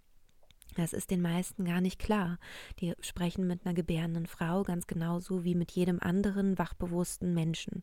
Das 0.76 0.94
ist 0.94 1.10
den 1.10 1.22
meisten 1.22 1.66
gar 1.66 1.82
nicht 1.82 2.00
klar. 2.00 2.38
Die 2.80 2.94
sprechen 3.00 3.48
mit 3.48 3.66
einer 3.66 3.74
gebärenden 3.74 4.28
Frau 4.28 4.64
ganz 4.64 4.88
genauso 4.88 5.44
wie 5.44 5.56
mit 5.56 5.72
jedem 5.72 6.00
anderen 6.00 6.58
wachbewussten 6.58 7.34
Menschen. 7.34 7.82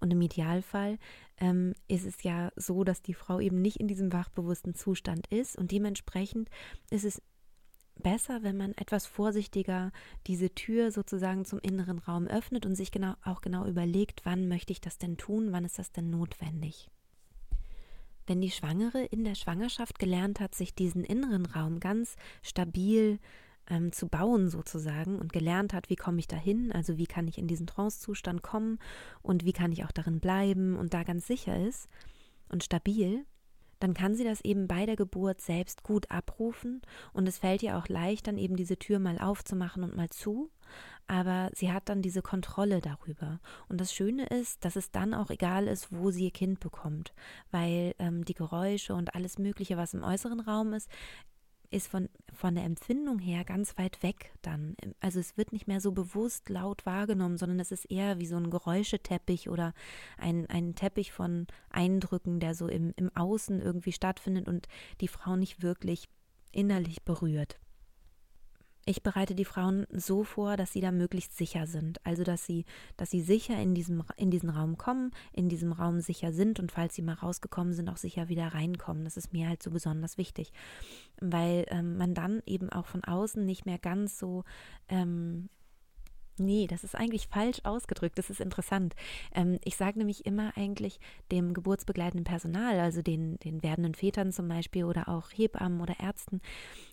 Und 0.00 0.12
im 0.12 0.20
Idealfall 0.20 0.98
ähm, 1.38 1.74
ist 1.88 2.04
es 2.04 2.22
ja 2.22 2.50
so, 2.56 2.84
dass 2.84 3.02
die 3.02 3.14
Frau 3.14 3.40
eben 3.40 3.62
nicht 3.62 3.78
in 3.78 3.88
diesem 3.88 4.12
wachbewussten 4.12 4.74
Zustand 4.74 5.26
ist 5.28 5.56
und 5.56 5.70
dementsprechend 5.70 6.50
ist 6.90 7.04
es 7.04 7.22
besser, 7.96 8.42
wenn 8.42 8.56
man 8.56 8.72
etwas 8.72 9.06
vorsichtiger 9.06 9.92
diese 10.26 10.50
Tür 10.54 10.90
sozusagen 10.90 11.44
zum 11.44 11.60
inneren 11.60 11.98
Raum 11.98 12.26
öffnet 12.26 12.66
und 12.66 12.74
sich 12.74 12.90
genau 12.90 13.14
auch 13.22 13.40
genau 13.40 13.66
überlegt, 13.66 14.22
wann 14.24 14.48
möchte 14.48 14.72
ich 14.72 14.80
das 14.80 14.98
denn 14.98 15.16
tun, 15.16 15.52
wann 15.52 15.64
ist 15.64 15.78
das 15.78 15.92
denn 15.92 16.10
notwendig. 16.10 16.90
Wenn 18.26 18.40
die 18.40 18.50
Schwangere 18.50 19.04
in 19.04 19.24
der 19.24 19.34
Schwangerschaft 19.34 19.98
gelernt 19.98 20.40
hat, 20.40 20.54
sich 20.54 20.74
diesen 20.74 21.04
inneren 21.04 21.46
Raum 21.46 21.80
ganz 21.80 22.16
stabil 22.42 23.18
ähm, 23.68 23.92
zu 23.92 24.08
bauen 24.08 24.48
sozusagen 24.48 25.18
und 25.18 25.32
gelernt 25.32 25.72
hat, 25.72 25.90
wie 25.90 25.96
komme 25.96 26.18
ich 26.18 26.28
dahin, 26.28 26.72
also 26.72 26.98
wie 26.98 27.06
kann 27.06 27.28
ich 27.28 27.38
in 27.38 27.46
diesen 27.46 27.66
Trancezustand 27.66 28.42
kommen 28.42 28.78
und 29.22 29.44
wie 29.44 29.52
kann 29.52 29.72
ich 29.72 29.84
auch 29.84 29.92
darin 29.92 30.20
bleiben 30.20 30.76
und 30.76 30.94
da 30.94 31.02
ganz 31.02 31.26
sicher 31.26 31.58
ist 31.66 31.88
und 32.48 32.64
stabil, 32.64 33.24
dann 33.80 33.94
kann 33.94 34.14
sie 34.14 34.24
das 34.24 34.40
eben 34.42 34.68
bei 34.68 34.86
der 34.86 34.96
Geburt 34.96 35.40
selbst 35.40 35.82
gut 35.82 36.10
abrufen 36.10 36.82
und 37.12 37.28
es 37.28 37.38
fällt 37.38 37.62
ihr 37.62 37.76
auch 37.76 37.88
leicht, 37.88 38.26
dann 38.26 38.38
eben 38.38 38.56
diese 38.56 38.78
Tür 38.78 38.98
mal 38.98 39.18
aufzumachen 39.18 39.82
und 39.82 39.96
mal 39.96 40.08
zu 40.08 40.50
aber 41.06 41.50
sie 41.54 41.70
hat 41.70 41.88
dann 41.88 42.02
diese 42.02 42.22
Kontrolle 42.22 42.80
darüber. 42.80 43.40
Und 43.68 43.80
das 43.80 43.92
Schöne 43.92 44.26
ist, 44.26 44.64
dass 44.64 44.76
es 44.76 44.90
dann 44.90 45.12
auch 45.14 45.30
egal 45.30 45.68
ist, 45.68 45.88
wo 45.92 46.10
sie 46.10 46.24
ihr 46.24 46.30
Kind 46.30 46.60
bekommt, 46.60 47.12
weil 47.50 47.94
ähm, 47.98 48.24
die 48.24 48.34
Geräusche 48.34 48.94
und 48.94 49.14
alles 49.14 49.38
Mögliche, 49.38 49.76
was 49.76 49.94
im 49.94 50.02
äußeren 50.02 50.40
Raum 50.40 50.72
ist, 50.72 50.88
ist 51.74 51.88
von, 51.88 52.08
von 52.32 52.54
der 52.54 52.64
Empfindung 52.64 53.18
her 53.18 53.44
ganz 53.44 53.76
weit 53.76 54.02
weg 54.02 54.32
dann. 54.42 54.76
Also 55.00 55.18
es 55.18 55.36
wird 55.36 55.52
nicht 55.52 55.66
mehr 55.66 55.80
so 55.80 55.92
bewusst 55.92 56.48
laut 56.48 56.86
wahrgenommen, 56.86 57.36
sondern 57.36 57.58
es 57.58 57.72
ist 57.72 57.90
eher 57.90 58.18
wie 58.20 58.26
so 58.26 58.36
ein 58.36 58.50
Geräuscheteppich 58.50 59.48
oder 59.48 59.74
ein, 60.16 60.46
ein 60.46 60.74
Teppich 60.74 61.12
von 61.12 61.46
Eindrücken, 61.70 62.38
der 62.38 62.54
so 62.54 62.68
im, 62.68 62.92
im 62.96 63.14
Außen 63.16 63.60
irgendwie 63.60 63.92
stattfindet 63.92 64.46
und 64.46 64.68
die 65.00 65.08
Frau 65.08 65.36
nicht 65.36 65.62
wirklich 65.62 66.08
innerlich 66.52 67.02
berührt. 67.02 67.58
Ich 68.86 69.02
bereite 69.02 69.34
die 69.34 69.44
Frauen 69.46 69.86
so 69.90 70.24
vor, 70.24 70.56
dass 70.56 70.72
sie 70.72 70.80
da 70.80 70.92
möglichst 70.92 71.36
sicher 71.36 71.66
sind. 71.66 72.04
Also 72.04 72.22
dass 72.22 72.44
sie, 72.44 72.64
dass 72.96 73.10
sie 73.10 73.22
sicher 73.22 73.58
in, 73.58 73.74
diesem, 73.74 74.02
in 74.16 74.30
diesen 74.30 74.50
Raum 74.50 74.76
kommen, 74.76 75.12
in 75.32 75.48
diesem 75.48 75.72
Raum 75.72 76.00
sicher 76.00 76.32
sind 76.32 76.60
und 76.60 76.70
falls 76.70 76.94
sie 76.94 77.02
mal 77.02 77.14
rausgekommen 77.14 77.72
sind, 77.72 77.88
auch 77.88 77.96
sicher 77.96 78.28
wieder 78.28 78.48
reinkommen. 78.48 79.04
Das 79.04 79.16
ist 79.16 79.32
mir 79.32 79.48
halt 79.48 79.62
so 79.62 79.70
besonders 79.70 80.18
wichtig. 80.18 80.52
Weil 81.20 81.64
ähm, 81.68 81.96
man 81.96 82.14
dann 82.14 82.42
eben 82.44 82.68
auch 82.70 82.86
von 82.86 83.04
außen 83.04 83.44
nicht 83.44 83.64
mehr 83.64 83.78
ganz 83.78 84.18
so 84.18 84.44
ähm, 84.88 85.48
Nee, 86.36 86.66
das 86.66 86.82
ist 86.82 86.96
eigentlich 86.96 87.28
falsch 87.28 87.60
ausgedrückt. 87.62 88.18
Das 88.18 88.28
ist 88.28 88.40
interessant. 88.40 88.94
Ähm, 89.34 89.58
ich 89.64 89.76
sage 89.76 89.98
nämlich 89.98 90.26
immer 90.26 90.52
eigentlich 90.56 90.98
dem 91.30 91.54
geburtsbegleitenden 91.54 92.24
Personal, 92.24 92.80
also 92.80 93.02
den, 93.02 93.38
den 93.38 93.62
werdenden 93.62 93.94
Vätern 93.94 94.32
zum 94.32 94.48
Beispiel 94.48 94.84
oder 94.84 95.08
auch 95.08 95.30
Hebammen 95.30 95.80
oder 95.80 96.00
Ärzten, 96.00 96.40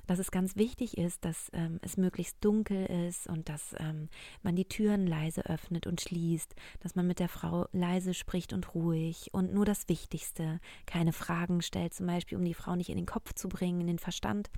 dass 0.05 0.19
es 0.19 0.29
ganz 0.29 0.57
wichtig 0.57 0.98
ist, 0.98 1.25
dass 1.25 1.50
ähm, 1.53 1.79
es 1.81 1.98
möglichst 1.98 2.38
dunkel 2.41 2.86
ist 3.07 3.27
und 3.27 3.50
dass 3.50 3.74
ähm, 3.79 4.10
man 4.43 4.55
die 4.55 4.65
Türen 4.65 5.07
leise 5.07 5.43
öffnet 5.48 5.88
und 5.88 6.01
schließt, 6.01 6.53
dass 6.81 6.95
man 6.95 7.07
mit 7.07 7.17
der 7.17 7.29
Frau 7.29 7.67
leise 7.71 8.13
spricht 8.13 8.53
und 8.53 8.75
ruhig 8.75 9.29
und 9.31 9.55
nur 9.55 9.65
das 9.65 9.89
Wichtigste, 9.89 10.60
keine 10.86 11.13
Fragen 11.13 11.63
stellt, 11.63 11.95
zum 11.95 12.05
Beispiel, 12.05 12.38
um 12.38 12.45
die 12.45 12.53
Frau 12.53 12.75
nicht 12.75 12.89
in 12.89 12.98
den 12.98 13.07
Kopf 13.07 13.33
zu 13.33 13.50
bringen, 13.50 13.81
in 13.81 13.88
den 13.88 14.00
Verstand. 14.00 14.51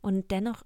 Und 0.00 0.32
dennoch 0.32 0.64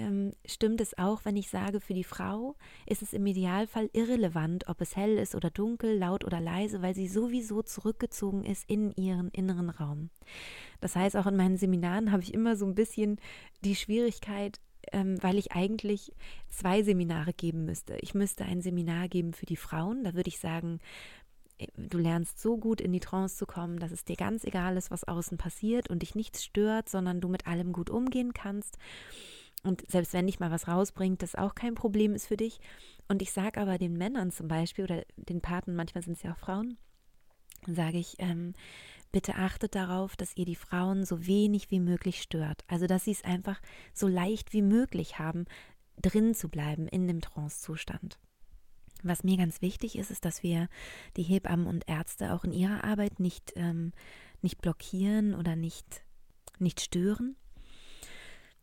ähm, 0.00 0.32
stimmt 0.44 0.80
es 0.80 0.96
auch, 0.98 1.24
wenn 1.24 1.36
ich 1.36 1.50
sage, 1.50 1.80
für 1.80 1.94
die 1.94 2.04
Frau 2.04 2.56
ist 2.86 3.02
es 3.02 3.12
im 3.12 3.26
Idealfall 3.26 3.90
irrelevant, 3.92 4.68
ob 4.68 4.80
es 4.80 4.96
hell 4.96 5.18
ist 5.18 5.34
oder 5.34 5.50
dunkel, 5.50 5.96
laut 5.96 6.24
oder 6.24 6.40
leise, 6.40 6.82
weil 6.82 6.94
sie 6.94 7.08
sowieso 7.08 7.62
zurückgezogen 7.62 8.44
ist 8.44 8.68
in 8.68 8.92
ihren 8.92 9.28
inneren 9.30 9.70
Raum. 9.70 10.10
Das 10.80 10.96
heißt, 10.96 11.16
auch 11.16 11.26
in 11.26 11.36
meinen 11.36 11.58
Seminaren 11.58 12.10
habe 12.12 12.22
ich 12.22 12.34
immer 12.34 12.56
so 12.56 12.64
ein 12.64 12.74
bisschen 12.74 13.20
die 13.64 13.76
Schwierigkeit, 13.76 14.58
ähm, 14.92 15.22
weil 15.22 15.36
ich 15.36 15.52
eigentlich 15.52 16.12
zwei 16.48 16.82
Seminare 16.82 17.32
geben 17.32 17.64
müsste. 17.64 17.96
Ich 18.00 18.14
müsste 18.14 18.44
ein 18.44 18.62
Seminar 18.62 19.08
geben 19.08 19.34
für 19.34 19.46
die 19.46 19.56
Frauen, 19.56 20.04
da 20.04 20.14
würde 20.14 20.28
ich 20.28 20.38
sagen, 20.38 20.80
äh, 21.58 21.66
du 21.76 21.98
lernst 21.98 22.40
so 22.40 22.56
gut 22.56 22.80
in 22.80 22.92
die 22.92 23.00
Trance 23.00 23.36
zu 23.36 23.46
kommen, 23.46 23.78
dass 23.78 23.92
es 23.92 24.04
dir 24.04 24.16
ganz 24.16 24.44
egal 24.44 24.76
ist, 24.76 24.90
was 24.90 25.04
außen 25.04 25.36
passiert 25.36 25.90
und 25.90 26.02
dich 26.02 26.14
nichts 26.14 26.44
stört, 26.44 26.88
sondern 26.88 27.20
du 27.20 27.28
mit 27.28 27.46
allem 27.46 27.72
gut 27.72 27.90
umgehen 27.90 28.32
kannst. 28.32 28.78
Und 29.62 29.88
selbst 29.90 30.12
wenn 30.12 30.26
dich 30.26 30.40
mal 30.40 30.50
was 30.50 30.68
rausbringt, 30.68 31.22
das 31.22 31.34
auch 31.34 31.54
kein 31.54 31.74
Problem 31.74 32.14
ist 32.14 32.26
für 32.26 32.36
dich. 32.36 32.60
Und 33.08 33.22
ich 33.22 33.32
sage 33.32 33.60
aber 33.60 33.76
den 33.78 33.96
Männern 33.96 34.30
zum 34.30 34.48
Beispiel 34.48 34.84
oder 34.84 35.02
den 35.16 35.40
Paten, 35.40 35.74
manchmal 35.74 36.02
sind 36.02 36.16
es 36.16 36.22
ja 36.22 36.32
auch 36.32 36.38
Frauen, 36.38 36.78
sage 37.66 37.98
ich, 37.98 38.16
ähm, 38.18 38.54
bitte 39.12 39.34
achtet 39.34 39.74
darauf, 39.74 40.16
dass 40.16 40.36
ihr 40.36 40.44
die 40.44 40.56
Frauen 40.56 41.04
so 41.04 41.26
wenig 41.26 41.70
wie 41.70 41.80
möglich 41.80 42.22
stört. 42.22 42.64
Also 42.68 42.86
dass 42.86 43.04
sie 43.04 43.10
es 43.10 43.24
einfach 43.24 43.60
so 43.92 44.08
leicht 44.08 44.52
wie 44.52 44.62
möglich 44.62 45.18
haben, 45.18 45.44
drin 46.00 46.34
zu 46.34 46.48
bleiben 46.48 46.88
in 46.88 47.06
dem 47.06 47.20
Trance-Zustand. 47.20 48.18
Was 49.02 49.24
mir 49.24 49.36
ganz 49.36 49.62
wichtig 49.62 49.96
ist, 49.96 50.10
ist, 50.10 50.24
dass 50.24 50.42
wir 50.42 50.68
die 51.16 51.22
Hebammen 51.22 51.66
und 51.66 51.88
Ärzte 51.88 52.32
auch 52.32 52.44
in 52.44 52.52
ihrer 52.52 52.84
Arbeit 52.84 53.18
nicht, 53.18 53.52
ähm, 53.56 53.92
nicht 54.42 54.60
blockieren 54.60 55.34
oder 55.34 55.56
nicht, 55.56 56.02
nicht 56.58 56.80
stören, 56.80 57.36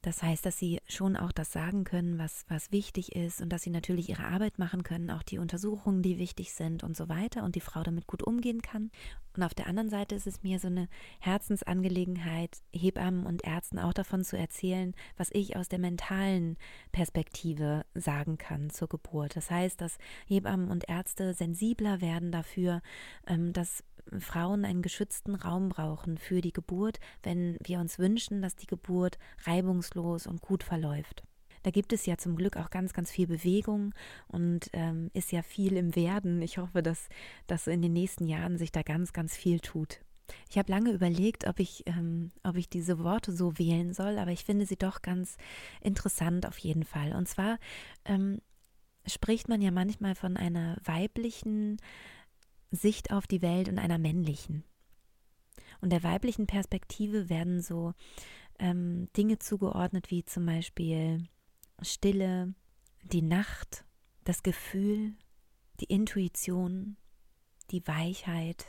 das 0.07 0.23
heißt, 0.23 0.45
dass 0.45 0.57
sie 0.57 0.79
schon 0.87 1.17
auch 1.17 1.33
das 1.33 1.51
sagen 1.51 1.83
können, 1.83 2.17
was, 2.17 2.45
was 2.47 2.71
wichtig 2.71 3.13
ist 3.13 3.41
und 3.41 3.49
dass 3.49 3.63
sie 3.63 3.69
natürlich 3.69 4.07
ihre 4.07 4.23
Arbeit 4.23 4.57
machen 4.57 4.83
können, 4.83 5.11
auch 5.11 5.21
die 5.21 5.37
Untersuchungen, 5.37 6.01
die 6.01 6.17
wichtig 6.17 6.53
sind 6.53 6.81
und 6.81 6.95
so 6.95 7.09
weiter 7.09 7.43
und 7.43 7.55
die 7.55 7.59
Frau 7.59 7.83
damit 7.83 8.07
gut 8.07 8.23
umgehen 8.23 8.61
kann. 8.61 8.89
Und 9.35 9.43
auf 9.43 9.53
der 9.53 9.67
anderen 9.67 9.89
Seite 9.89 10.15
ist 10.15 10.25
es 10.25 10.43
mir 10.43 10.59
so 10.59 10.67
eine 10.67 10.87
Herzensangelegenheit, 11.19 12.57
Hebammen 12.71 13.25
und 13.25 13.45
Ärzten 13.45 13.79
auch 13.79 13.91
davon 13.91 14.23
zu 14.23 14.37
erzählen, 14.37 14.95
was 15.17 15.29
ich 15.33 15.57
aus 15.57 15.67
der 15.67 15.79
mentalen 15.79 16.55
Perspektive 16.93 17.83
sagen 17.93 18.37
kann 18.37 18.69
zur 18.69 18.87
Geburt. 18.87 19.35
Das 19.35 19.51
heißt, 19.51 19.81
dass 19.81 19.97
Hebammen 20.25 20.71
und 20.71 20.87
Ärzte 20.87 21.33
sensibler 21.33 21.99
werden 21.99 22.31
dafür, 22.31 22.81
ähm, 23.27 23.51
dass 23.51 23.83
Frauen 24.19 24.65
einen 24.65 24.81
geschützten 24.81 25.35
Raum 25.35 25.69
brauchen 25.69 26.17
für 26.17 26.41
die 26.41 26.53
Geburt, 26.53 26.99
wenn 27.23 27.57
wir 27.63 27.79
uns 27.79 27.99
wünschen, 27.99 28.41
dass 28.41 28.55
die 28.55 28.67
Geburt 28.67 29.17
reibungslos 29.45 30.27
und 30.27 30.41
gut 30.41 30.63
verläuft. 30.63 31.23
Da 31.63 31.71
gibt 31.71 31.91
es 31.91 32.05
ja 32.05 32.17
zum 32.17 32.35
Glück 32.35 32.55
auch 32.55 32.69
ganz, 32.69 32.93
ganz 32.93 33.11
viel 33.11 33.27
Bewegung 33.27 33.93
und 34.27 34.69
ähm, 34.73 35.09
ist 35.13 35.31
ja 35.31 35.41
viel 35.41 35.75
im 35.75 35.95
Werden. 35.95 36.41
Ich 36.41 36.57
hoffe, 36.57 36.81
dass, 36.81 37.09
dass 37.47 37.67
in 37.67 37.81
den 37.81 37.93
nächsten 37.93 38.25
Jahren 38.25 38.57
sich 38.57 38.71
da 38.71 38.83
ganz, 38.83 39.11
ganz 39.11 39.35
viel 39.35 39.59
tut. 39.59 39.99
Ich 40.49 40.57
habe 40.57 40.71
lange 40.71 40.91
überlegt, 40.91 41.47
ob 41.47 41.59
ich, 41.59 41.83
ähm, 41.85 42.31
ob 42.43 42.55
ich 42.55 42.69
diese 42.69 42.99
Worte 42.99 43.31
so 43.31 43.57
wählen 43.57 43.93
soll, 43.93 44.17
aber 44.17 44.31
ich 44.31 44.45
finde 44.45 44.65
sie 44.65 44.77
doch 44.77 45.01
ganz 45.01 45.37
interessant 45.81 46.45
auf 46.45 46.57
jeden 46.57 46.83
Fall. 46.83 47.13
Und 47.13 47.27
zwar 47.27 47.57
ähm, 48.05 48.39
spricht 49.05 49.47
man 49.49 49.61
ja 49.61 49.71
manchmal 49.71 50.15
von 50.15 50.37
einer 50.37 50.77
weiblichen 50.83 51.77
Sicht 52.71 53.12
auf 53.12 53.27
die 53.27 53.41
Welt 53.41 53.69
und 53.69 53.79
einer 53.79 53.97
männlichen. 53.97 54.63
Und 55.81 55.91
der 55.91 56.03
weiblichen 56.03 56.47
Perspektive 56.47 57.29
werden 57.29 57.62
so 57.62 57.93
ähm, 58.59 59.07
Dinge 59.15 59.39
zugeordnet 59.39 60.09
wie 60.09 60.25
zum 60.25 60.45
Beispiel 60.45 61.27
Stille, 61.81 62.53
die 63.03 63.21
Nacht, 63.21 63.86
das 64.24 64.43
Gefühl, 64.43 65.13
die 65.79 65.86
Intuition, 65.86 66.97
die 67.71 67.86
Weichheit. 67.88 68.65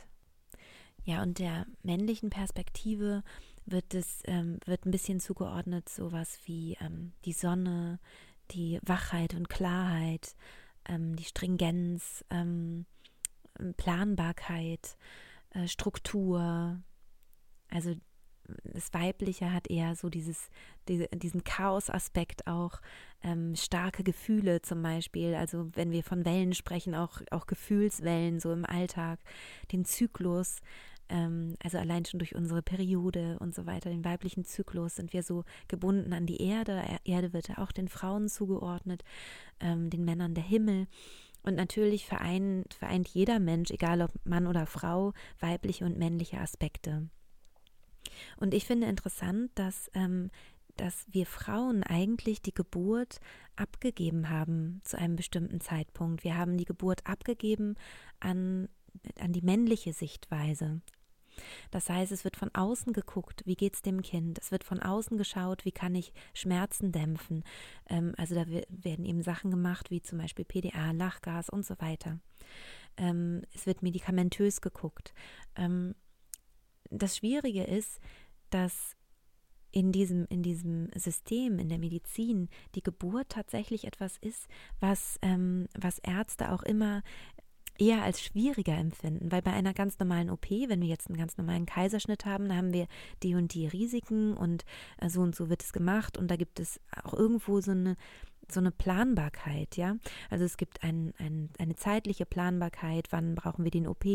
Ja, 1.03 1.23
und 1.23 1.39
der 1.39 1.65
männlichen 1.81 2.29
Perspektive 2.29 3.23
wird 3.65 3.93
es 3.93 4.21
ähm, 4.25 4.59
wird 4.65 4.85
ein 4.85 4.91
bisschen 4.91 5.19
zugeordnet 5.19 5.89
sowas 5.89 6.39
wie 6.45 6.77
ähm, 6.81 7.13
die 7.25 7.33
Sonne, 7.33 7.99
die 8.51 8.79
Wachheit 8.83 9.33
und 9.33 9.49
Klarheit, 9.49 10.35
ähm, 10.87 11.15
die 11.15 11.23
Stringenz, 11.23 12.23
ähm, 12.29 12.85
Planbarkeit, 13.77 14.97
äh, 15.51 15.67
Struktur. 15.67 16.81
Also 17.69 17.95
das 18.63 18.93
Weibliche 18.93 19.53
hat 19.53 19.69
eher 19.69 19.95
so 19.95 20.09
dieses, 20.09 20.49
diese, 20.87 21.07
diesen 21.09 21.43
Chaos-Aspekt 21.43 22.47
auch, 22.47 22.81
ähm, 23.21 23.55
starke 23.55 24.03
Gefühle 24.03 24.61
zum 24.61 24.81
Beispiel, 24.81 25.35
also 25.35 25.69
wenn 25.75 25.91
wir 25.91 26.03
von 26.03 26.25
Wellen 26.25 26.53
sprechen, 26.53 26.95
auch, 26.95 27.21
auch 27.31 27.47
Gefühlswellen 27.47 28.39
so 28.39 28.51
im 28.51 28.65
Alltag, 28.65 29.19
den 29.71 29.85
Zyklus, 29.85 30.61
ähm, 31.09 31.55
also 31.63 31.77
allein 31.77 32.05
schon 32.05 32.19
durch 32.19 32.35
unsere 32.35 32.61
Periode 32.61 33.37
und 33.39 33.53
so 33.53 33.65
weiter, 33.65 33.89
den 33.89 34.05
weiblichen 34.05 34.45
Zyklus 34.45 34.95
sind 34.95 35.13
wir 35.13 35.23
so 35.23 35.43
gebunden 35.67 36.13
an 36.13 36.25
die 36.25 36.41
Erde, 36.41 36.83
Erde 37.03 37.33
wird 37.33 37.49
ja 37.49 37.57
auch 37.57 37.71
den 37.71 37.87
Frauen 37.87 38.29
zugeordnet, 38.29 39.03
ähm, 39.59 39.89
den 39.89 40.05
Männern 40.05 40.33
der 40.33 40.43
Himmel 40.43 40.87
und 41.43 41.55
natürlich 41.55 42.05
vereint, 42.05 42.73
vereint 42.73 43.07
jeder 43.07 43.39
Mensch, 43.39 43.71
egal 43.71 44.01
ob 44.01 44.11
Mann 44.25 44.47
oder 44.47 44.65
Frau, 44.65 45.13
weibliche 45.39 45.85
und 45.85 45.97
männliche 45.97 46.39
Aspekte. 46.39 47.09
Und 48.37 48.53
ich 48.53 48.65
finde 48.65 48.87
interessant, 48.87 49.51
dass, 49.55 49.89
ähm, 49.93 50.29
dass 50.75 51.05
wir 51.11 51.25
Frauen 51.25 51.83
eigentlich 51.83 52.41
die 52.41 52.53
Geburt 52.53 53.19
abgegeben 53.55 54.29
haben 54.29 54.81
zu 54.83 54.97
einem 54.97 55.15
bestimmten 55.15 55.61
Zeitpunkt. 55.61 56.23
Wir 56.23 56.37
haben 56.37 56.57
die 56.57 56.65
Geburt 56.65 57.05
abgegeben 57.05 57.75
an, 58.19 58.69
an 59.19 59.33
die 59.33 59.41
männliche 59.41 59.93
Sichtweise, 59.93 60.81
das 61.71 61.89
heißt, 61.89 62.11
es 62.11 62.23
wird 62.23 62.35
von 62.35 62.53
außen 62.53 62.93
geguckt, 62.93 63.41
wie 63.45 63.55
geht 63.55 63.75
es 63.75 63.81
dem 63.81 64.01
Kind. 64.01 64.39
Es 64.39 64.51
wird 64.51 64.63
von 64.63 64.79
außen 64.79 65.17
geschaut, 65.17 65.65
wie 65.65 65.71
kann 65.71 65.95
ich 65.95 66.13
Schmerzen 66.33 66.91
dämpfen. 66.91 67.43
Ähm, 67.89 68.13
also 68.17 68.35
da 68.35 68.45
werden 68.47 69.05
eben 69.05 69.21
Sachen 69.21 69.51
gemacht, 69.51 69.91
wie 69.91 70.01
zum 70.01 70.17
Beispiel 70.17 70.45
PDA, 70.45 70.91
Lachgas 70.91 71.49
und 71.49 71.65
so 71.65 71.75
weiter. 71.79 72.19
Ähm, 72.97 73.43
es 73.53 73.65
wird 73.65 73.83
medikamentös 73.83 74.61
geguckt. 74.61 75.13
Ähm, 75.55 75.95
das 76.89 77.17
Schwierige 77.17 77.63
ist, 77.63 77.99
dass 78.49 78.95
in 79.71 79.91
diesem, 79.91 80.25
in 80.29 80.41
diesem 80.41 80.89
System, 80.95 81.59
in 81.59 81.69
der 81.69 81.77
Medizin, 81.77 82.49
die 82.75 82.81
Geburt 82.81 83.29
tatsächlich 83.29 83.85
etwas 83.85 84.17
ist, 84.17 84.47
was, 84.79 85.19
ähm, 85.21 85.67
was 85.77 85.99
Ärzte 85.99 86.51
auch 86.51 86.63
immer 86.63 87.03
eher 87.79 88.03
als 88.03 88.21
schwieriger 88.21 88.77
empfinden, 88.77 89.31
weil 89.31 89.41
bei 89.41 89.51
einer 89.51 89.73
ganz 89.73 89.97
normalen 89.99 90.29
OP, 90.29 90.49
wenn 90.49 90.81
wir 90.81 90.87
jetzt 90.87 91.07
einen 91.07 91.17
ganz 91.17 91.37
normalen 91.37 91.65
Kaiserschnitt 91.65 92.25
haben, 92.25 92.49
da 92.49 92.55
haben 92.55 92.73
wir 92.73 92.87
die 93.23 93.35
und 93.35 93.53
die 93.53 93.67
Risiken 93.67 94.35
und 94.35 94.65
äh, 94.97 95.09
so 95.09 95.21
und 95.21 95.35
so 95.35 95.49
wird 95.49 95.63
es 95.63 95.73
gemacht 95.73 96.17
und 96.17 96.29
da 96.29 96.35
gibt 96.35 96.59
es 96.59 96.79
auch 97.03 97.13
irgendwo 97.13 97.61
so 97.61 97.71
eine 97.71 97.95
so 98.51 98.59
eine 98.59 98.71
Planbarkeit, 98.71 99.77
ja. 99.77 99.95
Also 100.29 100.45
es 100.45 100.57
gibt 100.57 100.83
ein, 100.83 101.13
ein, 101.17 101.49
eine 101.57 101.75
zeitliche 101.75 102.25
Planbarkeit, 102.25 103.07
wann 103.11 103.35
brauchen 103.35 103.63
wir 103.63 103.71
den 103.71 103.87
OP, 103.87 104.05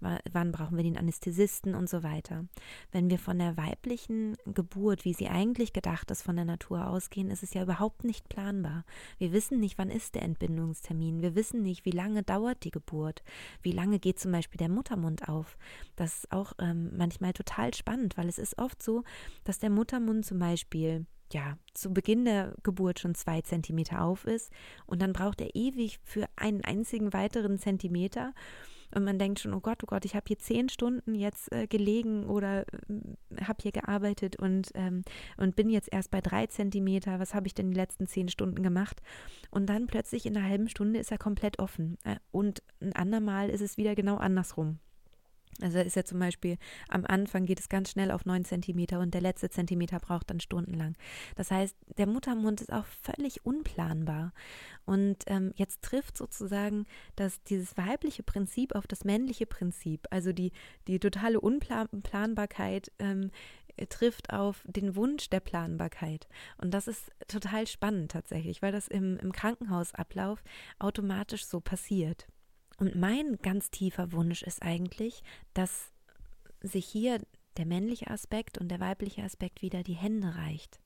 wann 0.00 0.52
brauchen 0.52 0.76
wir 0.76 0.84
den 0.84 0.96
Anästhesisten 0.96 1.74
und 1.74 1.88
so 1.88 2.02
weiter. 2.02 2.44
Wenn 2.92 3.10
wir 3.10 3.18
von 3.18 3.38
der 3.38 3.56
weiblichen 3.56 4.36
Geburt, 4.46 5.04
wie 5.04 5.14
sie 5.14 5.28
eigentlich 5.28 5.72
gedacht 5.72 6.10
ist, 6.10 6.22
von 6.22 6.36
der 6.36 6.44
Natur 6.44 6.86
ausgehen, 6.86 7.30
ist 7.30 7.42
es 7.42 7.54
ja 7.54 7.62
überhaupt 7.62 8.04
nicht 8.04 8.28
planbar. 8.28 8.84
Wir 9.18 9.32
wissen 9.32 9.60
nicht, 9.60 9.78
wann 9.78 9.90
ist 9.90 10.14
der 10.14 10.22
Entbindungstermin. 10.22 11.22
Wir 11.22 11.34
wissen 11.34 11.62
nicht, 11.62 11.84
wie 11.84 11.90
lange 11.90 12.22
dauert 12.22 12.64
die 12.64 12.70
Geburt. 12.70 13.22
Wie 13.62 13.72
lange 13.72 13.98
geht 13.98 14.18
zum 14.18 14.32
Beispiel 14.32 14.58
der 14.58 14.68
Muttermund 14.68 15.28
auf. 15.28 15.56
Das 15.96 16.18
ist 16.18 16.32
auch 16.32 16.52
ähm, 16.58 16.90
manchmal 16.96 17.32
total 17.32 17.74
spannend, 17.74 18.16
weil 18.16 18.28
es 18.28 18.38
ist 18.38 18.58
oft 18.58 18.82
so, 18.82 19.04
dass 19.44 19.58
der 19.58 19.70
Muttermund 19.70 20.24
zum 20.24 20.38
Beispiel 20.38 21.06
ja, 21.32 21.58
zu 21.74 21.92
Beginn 21.92 22.24
der 22.24 22.54
Geburt 22.62 23.00
schon 23.00 23.14
zwei 23.14 23.40
Zentimeter 23.42 24.02
auf 24.02 24.24
ist 24.24 24.50
und 24.86 25.02
dann 25.02 25.12
braucht 25.12 25.40
er 25.40 25.54
ewig 25.54 25.98
für 26.04 26.26
einen 26.36 26.62
einzigen 26.64 27.12
weiteren 27.12 27.58
Zentimeter. 27.58 28.32
Und 28.94 29.04
man 29.04 29.18
denkt 29.18 29.40
schon, 29.40 29.52
oh 29.52 29.60
Gott, 29.60 29.82
oh 29.82 29.86
Gott, 29.86 30.04
ich 30.04 30.14
habe 30.14 30.24
hier 30.28 30.38
zehn 30.38 30.68
Stunden 30.68 31.16
jetzt 31.16 31.50
äh, 31.52 31.66
gelegen 31.66 32.26
oder 32.26 32.62
äh, 32.62 33.44
habe 33.44 33.62
hier 33.62 33.72
gearbeitet 33.72 34.36
und, 34.36 34.70
ähm, 34.74 35.02
und 35.36 35.56
bin 35.56 35.70
jetzt 35.70 35.92
erst 35.92 36.10
bei 36.12 36.20
drei 36.20 36.46
Zentimeter. 36.46 37.18
Was 37.18 37.34
habe 37.34 37.48
ich 37.48 37.54
denn 37.54 37.70
die 37.70 37.76
letzten 37.76 38.06
zehn 38.06 38.28
Stunden 38.28 38.62
gemacht? 38.62 39.02
Und 39.50 39.66
dann 39.66 39.88
plötzlich 39.88 40.24
in 40.24 40.36
einer 40.36 40.48
halben 40.48 40.68
Stunde 40.68 41.00
ist 41.00 41.10
er 41.10 41.18
komplett 41.18 41.58
offen. 41.58 41.98
Äh, 42.04 42.16
und 42.30 42.62
ein 42.80 42.92
andermal 42.92 43.50
ist 43.50 43.60
es 43.60 43.76
wieder 43.76 43.96
genau 43.96 44.18
andersrum. 44.18 44.78
Also 45.62 45.78
ist 45.78 45.96
ja 45.96 46.04
zum 46.04 46.18
Beispiel 46.18 46.58
am 46.88 47.04
Anfang 47.06 47.46
geht 47.46 47.60
es 47.60 47.68
ganz 47.68 47.90
schnell 47.90 48.10
auf 48.10 48.26
neun 48.26 48.44
Zentimeter 48.44 49.00
und 49.00 49.14
der 49.14 49.20
letzte 49.20 49.50
Zentimeter 49.50 49.98
braucht 50.00 50.30
dann 50.30 50.40
stundenlang. 50.40 50.96
Das 51.36 51.50
heißt, 51.50 51.76
der 51.98 52.06
Muttermund 52.06 52.60
ist 52.60 52.72
auch 52.72 52.86
völlig 53.02 53.44
unplanbar. 53.44 54.32
Und 54.84 55.24
ähm, 55.26 55.52
jetzt 55.56 55.82
trifft 55.82 56.16
sozusagen 56.16 56.86
dass 57.14 57.42
dieses 57.44 57.76
weibliche 57.76 58.22
Prinzip 58.22 58.74
auf 58.74 58.86
das 58.86 59.04
männliche 59.04 59.46
Prinzip, 59.46 60.06
also 60.10 60.32
die, 60.32 60.52
die 60.86 60.98
totale 60.98 61.40
Unplanbarkeit 61.40 62.92
ähm, 62.98 63.30
trifft 63.88 64.32
auf 64.32 64.62
den 64.66 64.96
Wunsch 64.96 65.28
der 65.28 65.40
Planbarkeit. 65.40 66.26
Und 66.58 66.72
das 66.72 66.88
ist 66.88 67.10
total 67.28 67.66
spannend 67.66 68.10
tatsächlich, 68.10 68.62
weil 68.62 68.72
das 68.72 68.88
im, 68.88 69.18
im 69.18 69.32
Krankenhausablauf 69.32 70.42
automatisch 70.78 71.44
so 71.44 71.60
passiert. 71.60 72.26
Und 72.78 72.94
mein 72.94 73.38
ganz 73.38 73.70
tiefer 73.70 74.12
Wunsch 74.12 74.42
ist 74.42 74.62
eigentlich, 74.62 75.22
dass 75.54 75.92
sich 76.60 76.86
hier 76.86 77.20
der 77.56 77.66
männliche 77.66 78.10
Aspekt 78.10 78.58
und 78.58 78.68
der 78.68 78.80
weibliche 78.80 79.22
Aspekt 79.22 79.62
wieder 79.62 79.82
die 79.82 79.94
Hände 79.94 80.34
reicht 80.34 80.80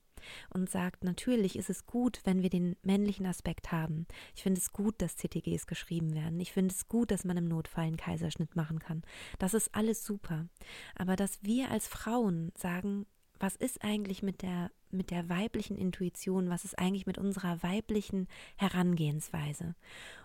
und 0.51 0.71
sagt, 0.71 1.05
natürlich 1.05 1.57
ist 1.57 1.71
es 1.71 1.87
gut, 1.87 2.21
wenn 2.25 2.43
wir 2.43 2.51
den 2.51 2.77
männlichen 2.83 3.27
Aspekt 3.27 3.73
haben. 3.73 4.07
Ich 4.35 4.43
finde 4.43 4.61
es 4.61 4.73
gut, 4.73 4.95
dass 4.99 5.17
CTGs 5.17 5.67
geschrieben 5.67 6.15
werden. 6.15 6.41
Ich 6.41 6.53
finde 6.53 6.75
es 6.75 6.89
gut, 6.89 7.11
dass 7.11 7.25
man 7.25 7.37
im 7.37 7.49
Notfall 7.49 7.85
einen 7.85 7.97
Kaiserschnitt 7.97 8.57
machen 8.57 8.79
kann. 8.79 9.03
Das 9.39 9.55
ist 9.55 9.75
alles 9.75 10.05
super. 10.05 10.47
Aber 10.95 11.17
dass 11.17 11.43
wir 11.43 11.71
als 11.71 11.89
Frauen 11.89 12.53
sagen, 12.57 13.07
was 13.39 13.57
ist 13.57 13.83
eigentlich 13.83 14.23
mit 14.23 14.43
der, 14.43 14.71
mit 14.91 15.11
der 15.11 15.29
weiblichen 15.31 15.77
Intuition, 15.77 16.51
was 16.51 16.65
ist 16.65 16.79
eigentlich 16.79 17.07
mit 17.07 17.17
unserer 17.17 17.63
weiblichen 17.63 18.29
Herangehensweise? 18.57 19.75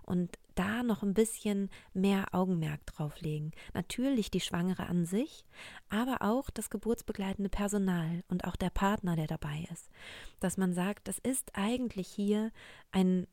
Und 0.03 0.37
da 0.55 0.83
noch 0.83 1.03
ein 1.03 1.13
bisschen 1.13 1.69
mehr 1.93 2.33
Augenmerk 2.33 2.85
drauf 2.85 3.21
legen. 3.21 3.51
Natürlich 3.73 4.31
die 4.31 4.41
Schwangere 4.41 4.87
an 4.87 5.05
sich, 5.05 5.45
aber 5.89 6.21
auch 6.21 6.49
das 6.49 6.69
geburtsbegleitende 6.69 7.49
Personal 7.49 8.23
und 8.29 8.45
auch 8.45 8.55
der 8.55 8.69
Partner, 8.69 9.15
der 9.15 9.27
dabei 9.27 9.67
ist. 9.71 9.89
Dass 10.39 10.57
man 10.57 10.73
sagt, 10.73 11.07
das 11.07 11.19
ist 11.19 11.51
eigentlich 11.53 12.07
hier 12.07 12.51
ein 12.91 13.27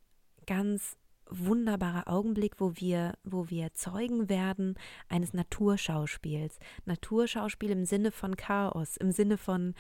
ganz 0.47 0.97
wunderbarer 1.29 2.09
Augenblick, 2.09 2.61
wo 2.61 2.73
wir, 2.77 3.15
wo 3.25 3.49
wir 3.49 3.73
Zeugen 3.73 4.29
werden 4.29 4.75
eines 5.09 5.33
Naturschauspiels. 5.33 6.59
Naturschauspiel 6.85 7.71
im 7.71 7.85
Sinne 7.85 8.11
von 8.11 8.37
Chaos, 8.37 8.97
im 8.97 9.13
Sinne 9.13 9.39
von 9.39 9.75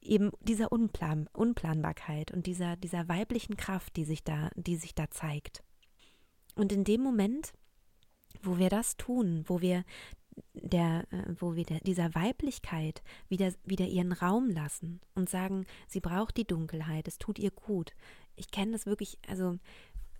eben 0.00 0.30
dieser 0.40 0.70
Unplan 0.70 1.28
Unplanbarkeit 1.32 2.30
und 2.30 2.46
dieser, 2.46 2.76
dieser 2.76 3.08
weiblichen 3.08 3.56
Kraft, 3.56 3.96
die 3.96 4.04
sich 4.04 4.22
da, 4.22 4.50
die 4.54 4.76
sich 4.76 4.94
da 4.94 5.10
zeigt. 5.10 5.62
Und 6.54 6.72
in 6.72 6.84
dem 6.84 7.02
Moment, 7.02 7.52
wo 8.42 8.58
wir 8.58 8.68
das 8.68 8.96
tun, 8.96 9.44
wo 9.46 9.60
wir 9.60 9.84
der, 10.54 11.04
äh, 11.10 11.34
wo 11.38 11.54
wir 11.54 11.64
der, 11.64 11.80
dieser 11.80 12.14
Weiblichkeit 12.14 13.02
wieder, 13.28 13.52
wieder 13.64 13.86
ihren 13.86 14.12
Raum 14.12 14.50
lassen 14.50 15.00
und 15.14 15.28
sagen, 15.28 15.66
sie 15.86 16.00
braucht 16.00 16.36
die 16.36 16.46
Dunkelheit, 16.46 17.08
es 17.08 17.18
tut 17.18 17.38
ihr 17.38 17.50
gut. 17.50 17.92
Ich 18.36 18.50
kenne 18.50 18.72
das 18.72 18.86
wirklich, 18.86 19.18
also 19.28 19.58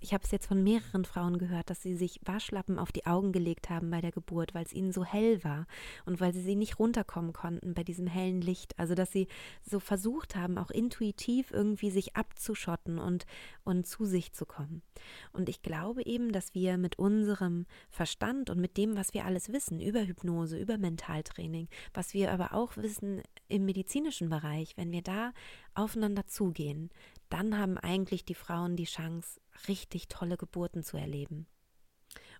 ich 0.05 0.13
habe 0.13 0.23
es 0.23 0.31
jetzt 0.33 0.47
von 0.47 0.63
mehreren 0.63 1.07
Frauen 1.07 1.39
gehört, 1.39 1.71
dass 1.71 1.81
sie 1.81 1.97
sich 1.97 2.21
Waschlappen 2.27 2.79
auf 2.79 2.93
die 2.93 3.07
Augen 3.07 3.33
gelegt 3.33 3.71
haben 3.71 3.91
bei 3.91 4.03
der 4.03 4.13
Geburt, 4.13 4.55
weil 4.55 4.67
es 4.67 4.75
ihnen 4.75 4.93
so 4.93 5.03
hell 5.03 5.43
war 5.45 5.67
und 6.05 6.21
weil 6.21 6.35
sie 6.35 6.43
sie 6.43 6.57
nicht 6.57 6.79
runterkommen 6.79 7.33
konnten 7.33 7.73
bei 7.73 7.85
diesem 7.85 8.07
hellen 8.07 8.43
Licht. 8.43 8.79
Also 8.79 8.95
dass 8.95 9.11
sie 9.11 9.29
so 9.63 9.81
versucht 9.81 10.37
haben, 10.37 10.59
auch 10.59 10.71
intuitiv 10.71 11.51
irgendwie 11.53 11.91
sich 11.91 12.17
abzuschotten 12.17 12.99
und, 12.99 13.25
und 13.65 13.87
zu 13.87 14.05
sich 14.05 14.35
zu 14.35 14.45
kommen. 14.45 14.83
Und 15.33 15.49
ich 15.49 15.63
glaube 15.63 16.05
eben, 16.05 16.33
dass 16.33 16.53
wir 16.53 16.77
mit 16.77 16.99
unserem 16.99 17.65
Verstand 17.89 18.51
und 18.51 18.61
mit 18.61 18.77
dem, 18.77 18.99
was 18.99 19.15
wir 19.15 19.25
alles 19.25 19.53
wissen 19.53 19.81
über 19.81 20.07
Hypnose, 20.07 20.59
über 20.59 20.77
Mentaltraining, 20.77 21.67
was 21.95 22.13
wir 22.13 22.31
aber 22.31 22.53
auch 22.53 22.77
wissen 22.77 23.23
im 23.49 23.65
medizinischen 23.65 24.29
Bereich, 24.29 24.77
wenn 24.77 24.93
wir 24.93 25.03
da 25.03 25.33
aufeinander 25.75 26.27
zugehen, 26.27 26.91
dann 27.35 27.59
haben 27.59 27.79
eigentlich 27.79 28.25
die 28.25 28.37
Frauen 28.37 28.77
die 28.77 28.85
Chance, 28.85 29.41
richtig 29.67 30.07
tolle 30.07 30.37
Geburten 30.37 30.85
zu 30.85 30.97
erleben. 30.97 31.49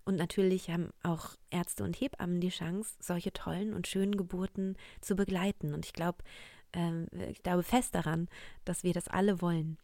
Und 0.05 0.15
natürlich 0.15 0.69
haben 0.69 0.91
auch 1.03 1.35
Ärzte 1.49 1.83
und 1.83 1.99
Hebammen 1.99 2.39
die 2.39 2.47
Chance, 2.47 2.95
solche 3.01 3.33
tollen 3.33 3.73
und 3.73 3.87
schönen 3.87 4.15
Geburten 4.15 4.77
zu 5.01 5.17
begleiten. 5.17 5.73
Und 5.73 5.85
ich 5.85 5.91
glaube, 5.91 6.23
äh, 6.73 7.29
ich 7.29 7.43
glaube 7.43 7.63
fest 7.63 7.93
daran, 7.93 8.29
dass 8.63 8.83
wir 8.83 8.93
das 8.93 9.09
alle 9.09 9.41
wollen. 9.41 9.77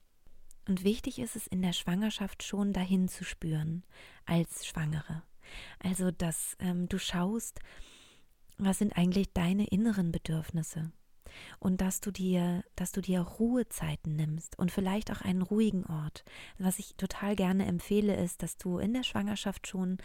Und 0.65 0.85
wichtig 0.85 1.19
ist 1.19 1.35
es 1.35 1.45
in 1.45 1.61
der 1.61 1.73
Schwangerschaft 1.73 2.41
schon 2.41 2.71
dahin 2.71 3.09
zu 3.09 3.25
spüren, 3.25 3.83
als 4.25 4.65
Schwangere. 4.65 5.23
Also, 5.79 6.11
dass 6.11 6.55
ähm, 6.59 6.87
du 6.87 6.99
schaust, 6.99 7.59
was 8.57 8.77
sind 8.77 8.95
eigentlich 8.95 9.33
deine 9.33 9.67
inneren 9.67 10.13
Bedürfnisse? 10.13 10.93
Und 11.59 11.81
dass 11.81 12.01
du 12.01 12.11
dir, 12.11 12.63
dass 12.75 12.91
du 12.91 13.01
dir 13.01 13.21
Ruhezeiten 13.21 14.15
nimmst 14.15 14.57
und 14.57 14.71
vielleicht 14.71 15.11
auch 15.11 15.21
einen 15.21 15.41
ruhigen 15.41 15.85
Ort. 15.85 16.23
Was 16.57 16.79
ich 16.79 16.95
total 16.95 17.35
gerne 17.35 17.65
empfehle, 17.65 18.15
ist, 18.15 18.43
dass 18.43 18.57
du 18.57 18.79
in 18.79 18.93
der 18.93 19.03
Schwangerschaft 19.03 19.67
schon 19.67 19.97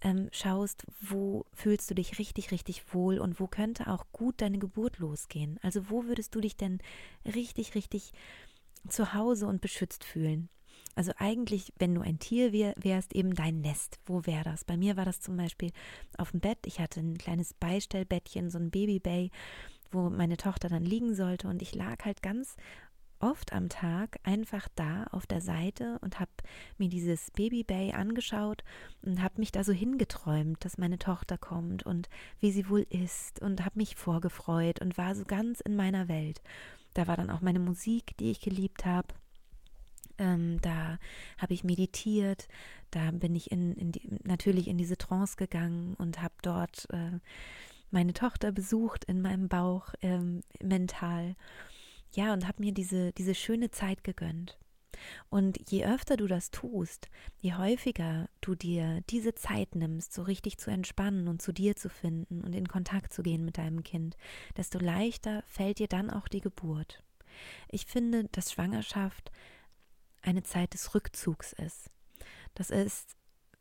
ähm, 0.00 0.28
schaust, 0.32 0.86
wo 1.00 1.46
fühlst 1.52 1.90
du 1.90 1.94
dich 1.94 2.18
richtig, 2.18 2.50
richtig 2.50 2.94
wohl 2.94 3.18
und 3.18 3.40
wo 3.40 3.46
könnte 3.46 3.88
auch 3.88 4.06
gut 4.12 4.40
deine 4.40 4.58
Geburt 4.58 4.98
losgehen. 4.98 5.58
Also 5.62 5.90
wo 5.90 6.04
würdest 6.04 6.34
du 6.34 6.40
dich 6.40 6.56
denn 6.56 6.78
richtig, 7.24 7.74
richtig 7.74 8.12
zu 8.88 9.14
Hause 9.14 9.46
und 9.46 9.60
beschützt 9.60 10.04
fühlen? 10.04 10.48
Also 10.94 11.12
eigentlich, 11.18 11.74
wenn 11.78 11.94
du 11.94 12.00
ein 12.00 12.18
Tier 12.18 12.52
wär, 12.52 12.74
wärst, 12.78 13.14
eben 13.14 13.34
dein 13.34 13.60
Nest. 13.60 13.98
Wo 14.06 14.24
wäre 14.24 14.44
das? 14.44 14.64
Bei 14.64 14.78
mir 14.78 14.96
war 14.96 15.04
das 15.04 15.20
zum 15.20 15.36
Beispiel 15.36 15.70
auf 16.16 16.30
dem 16.30 16.40
Bett. 16.40 16.58
Ich 16.64 16.80
hatte 16.80 17.00
ein 17.00 17.18
kleines 17.18 17.52
Beistellbettchen, 17.52 18.50
so 18.50 18.58
ein 18.58 18.70
Babybay 18.70 19.30
wo 19.92 20.10
meine 20.10 20.36
Tochter 20.36 20.68
dann 20.68 20.84
liegen 20.84 21.14
sollte. 21.14 21.48
Und 21.48 21.62
ich 21.62 21.74
lag 21.74 22.04
halt 22.04 22.22
ganz 22.22 22.56
oft 23.20 23.52
am 23.52 23.68
Tag 23.68 24.18
einfach 24.24 24.68
da 24.74 25.04
auf 25.10 25.26
der 25.26 25.40
Seite 25.40 25.98
und 26.00 26.20
habe 26.20 26.30
mir 26.78 26.88
dieses 26.88 27.30
Baby 27.30 27.64
Bay 27.64 27.92
angeschaut 27.92 28.62
und 29.02 29.22
habe 29.22 29.38
mich 29.38 29.52
da 29.52 29.64
so 29.64 29.72
hingeträumt, 29.72 30.64
dass 30.64 30.78
meine 30.78 30.98
Tochter 30.98 31.38
kommt 31.38 31.84
und 31.84 32.08
wie 32.40 32.50
sie 32.50 32.68
wohl 32.68 32.86
ist 32.90 33.40
und 33.40 33.64
habe 33.64 33.78
mich 33.78 33.96
vorgefreut 33.96 34.80
und 34.80 34.98
war 34.98 35.14
so 35.14 35.24
ganz 35.24 35.60
in 35.60 35.76
meiner 35.76 36.08
Welt. 36.08 36.42
Da 36.94 37.06
war 37.06 37.16
dann 37.16 37.30
auch 37.30 37.40
meine 37.40 37.60
Musik, 37.60 38.16
die 38.18 38.30
ich 38.30 38.40
geliebt 38.40 38.84
habe. 38.84 39.08
Ähm, 40.18 40.60
da 40.62 40.98
habe 41.36 41.52
ich 41.52 41.62
meditiert, 41.62 42.48
da 42.90 43.10
bin 43.10 43.34
ich 43.34 43.52
in, 43.52 43.74
in 43.74 43.92
die, 43.92 44.08
natürlich 44.24 44.68
in 44.68 44.78
diese 44.78 44.96
Trance 44.96 45.36
gegangen 45.36 45.94
und 45.94 46.22
habe 46.22 46.34
dort 46.40 46.88
äh, 46.90 47.18
meine 47.90 48.12
Tochter 48.12 48.52
besucht 48.52 49.04
in 49.04 49.22
meinem 49.22 49.48
Bauch 49.48 49.94
ähm, 50.02 50.42
mental. 50.62 51.36
Ja, 52.12 52.32
und 52.32 52.46
habe 52.46 52.62
mir 52.62 52.72
diese, 52.72 53.12
diese 53.12 53.34
schöne 53.34 53.70
Zeit 53.70 54.04
gegönnt. 54.04 54.58
Und 55.28 55.70
je 55.70 55.84
öfter 55.84 56.16
du 56.16 56.26
das 56.26 56.50
tust, 56.50 57.08
je 57.38 57.54
häufiger 57.54 58.28
du 58.40 58.54
dir 58.54 59.02
diese 59.10 59.34
Zeit 59.34 59.74
nimmst, 59.74 60.12
so 60.12 60.22
richtig 60.22 60.58
zu 60.58 60.70
entspannen 60.70 61.28
und 61.28 61.42
zu 61.42 61.52
dir 61.52 61.76
zu 61.76 61.88
finden 61.88 62.42
und 62.42 62.54
in 62.54 62.68
Kontakt 62.68 63.12
zu 63.12 63.22
gehen 63.22 63.44
mit 63.44 63.58
deinem 63.58 63.82
Kind, 63.82 64.16
desto 64.56 64.78
leichter 64.78 65.42
fällt 65.46 65.78
dir 65.78 65.88
dann 65.88 66.10
auch 66.10 66.28
die 66.28 66.40
Geburt. 66.40 67.02
Ich 67.68 67.86
finde, 67.86 68.24
dass 68.32 68.52
Schwangerschaft 68.52 69.30
eine 70.22 70.42
Zeit 70.42 70.74
des 70.74 70.94
Rückzugs 70.94 71.52
ist. 71.52 71.90
Das 72.54 72.70
ist 72.70 73.16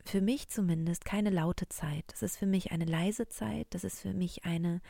für 0.06 0.22
mich 0.22 0.50
zumindest 0.50 1.06
keine 1.06 1.30
laute 1.30 1.68
Zeit. 1.68 2.06
Das 2.08 2.22
ist 2.22 2.38
für 2.38 2.46
mich 2.46 2.72
eine 2.72 2.86
leise 2.86 3.28
Zeit, 3.28 3.68
das 3.72 3.84
ist 3.84 4.00
für 4.00 4.14
mich 4.14 4.46
eine 4.46 4.82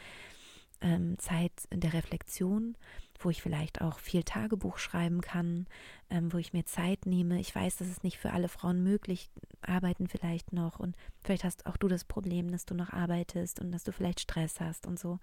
ähm, 0.81 1.17
Zeit 1.17 1.53
der 1.71 1.93
Reflexion 1.93 2.75
wo 3.19 3.29
ich 3.29 3.41
vielleicht 3.41 3.81
auch 3.81 3.99
viel 3.99 4.23
Tagebuch 4.23 4.77
schreiben 4.77 5.21
kann, 5.21 5.67
ähm, 6.09 6.31
wo 6.33 6.37
ich 6.37 6.53
mir 6.53 6.65
Zeit 6.65 7.05
nehme. 7.05 7.39
Ich 7.39 7.53
weiß, 7.53 7.77
das 7.77 7.87
ist 7.87 8.03
nicht 8.03 8.17
für 8.17 8.31
alle 8.31 8.49
Frauen 8.49 8.83
möglich, 8.83 9.29
arbeiten 9.61 10.07
vielleicht 10.07 10.53
noch 10.53 10.79
und 10.79 10.95
vielleicht 11.23 11.43
hast 11.43 11.65
auch 11.65 11.77
du 11.77 11.87
das 11.87 12.03
Problem, 12.03 12.51
dass 12.51 12.65
du 12.65 12.75
noch 12.75 12.91
arbeitest 12.91 13.59
und 13.59 13.71
dass 13.71 13.83
du 13.83 13.91
vielleicht 13.91 14.21
Stress 14.21 14.59
hast 14.59 14.85
und 14.85 14.99
so. 14.99 15.19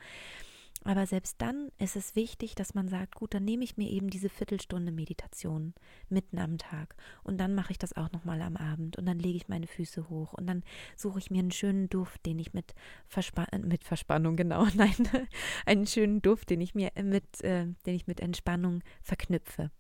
Aber 0.85 1.07
selbst 1.07 1.41
dann 1.41 1.71
ist 1.79 1.95
es 1.95 2.17
wichtig, 2.17 2.55
dass 2.55 2.75
man 2.75 2.89
sagt, 2.89 3.15
gut, 3.15 3.35
dann 3.35 3.45
nehme 3.45 3.63
ich 3.63 3.77
mir 3.77 3.89
eben 3.89 4.11
diese 4.11 4.29
Viertelstunde 4.29 4.91
Meditation 4.91 5.75
mitten 6.09 6.39
am 6.39 6.59
Tag 6.59 6.97
und 7.23 7.39
dann 7.39 7.55
mache 7.55 7.71
ich 7.71 7.79
das 7.79 7.97
auch 7.97 8.11
nochmal 8.11 8.43
am 8.43 8.57
Abend 8.57 8.97
und 8.97 9.07
dann 9.07 9.19
lege 9.19 9.37
ich 9.37 9.49
meine 9.49 9.69
Füße 9.69 10.09
hoch 10.09 10.33
und 10.33 10.47
dann 10.47 10.65
suche 10.97 11.21
ich 11.21 11.31
mir 11.31 11.39
einen 11.39 11.53
schönen 11.53 11.89
Duft, 11.89 12.27
den 12.27 12.39
ich 12.39 12.53
mit, 12.53 12.75
Verspa 13.07 13.45
äh, 13.53 13.59
mit 13.59 13.85
Verspannung, 13.85 14.37
genau, 14.43 14.67
nein, 14.75 14.95
einen 15.67 15.87
schönen 15.87 16.21
Duft, 16.21 16.51
den 16.51 16.61
ich 16.61 16.75
mir 16.75 16.91
mit, 17.03 17.43
äh, 17.45 17.67
den 17.87 17.95
ich 17.95 18.07
mit 18.07 18.21
Entspannung 18.21 18.83
verknüpfe. 19.03 19.71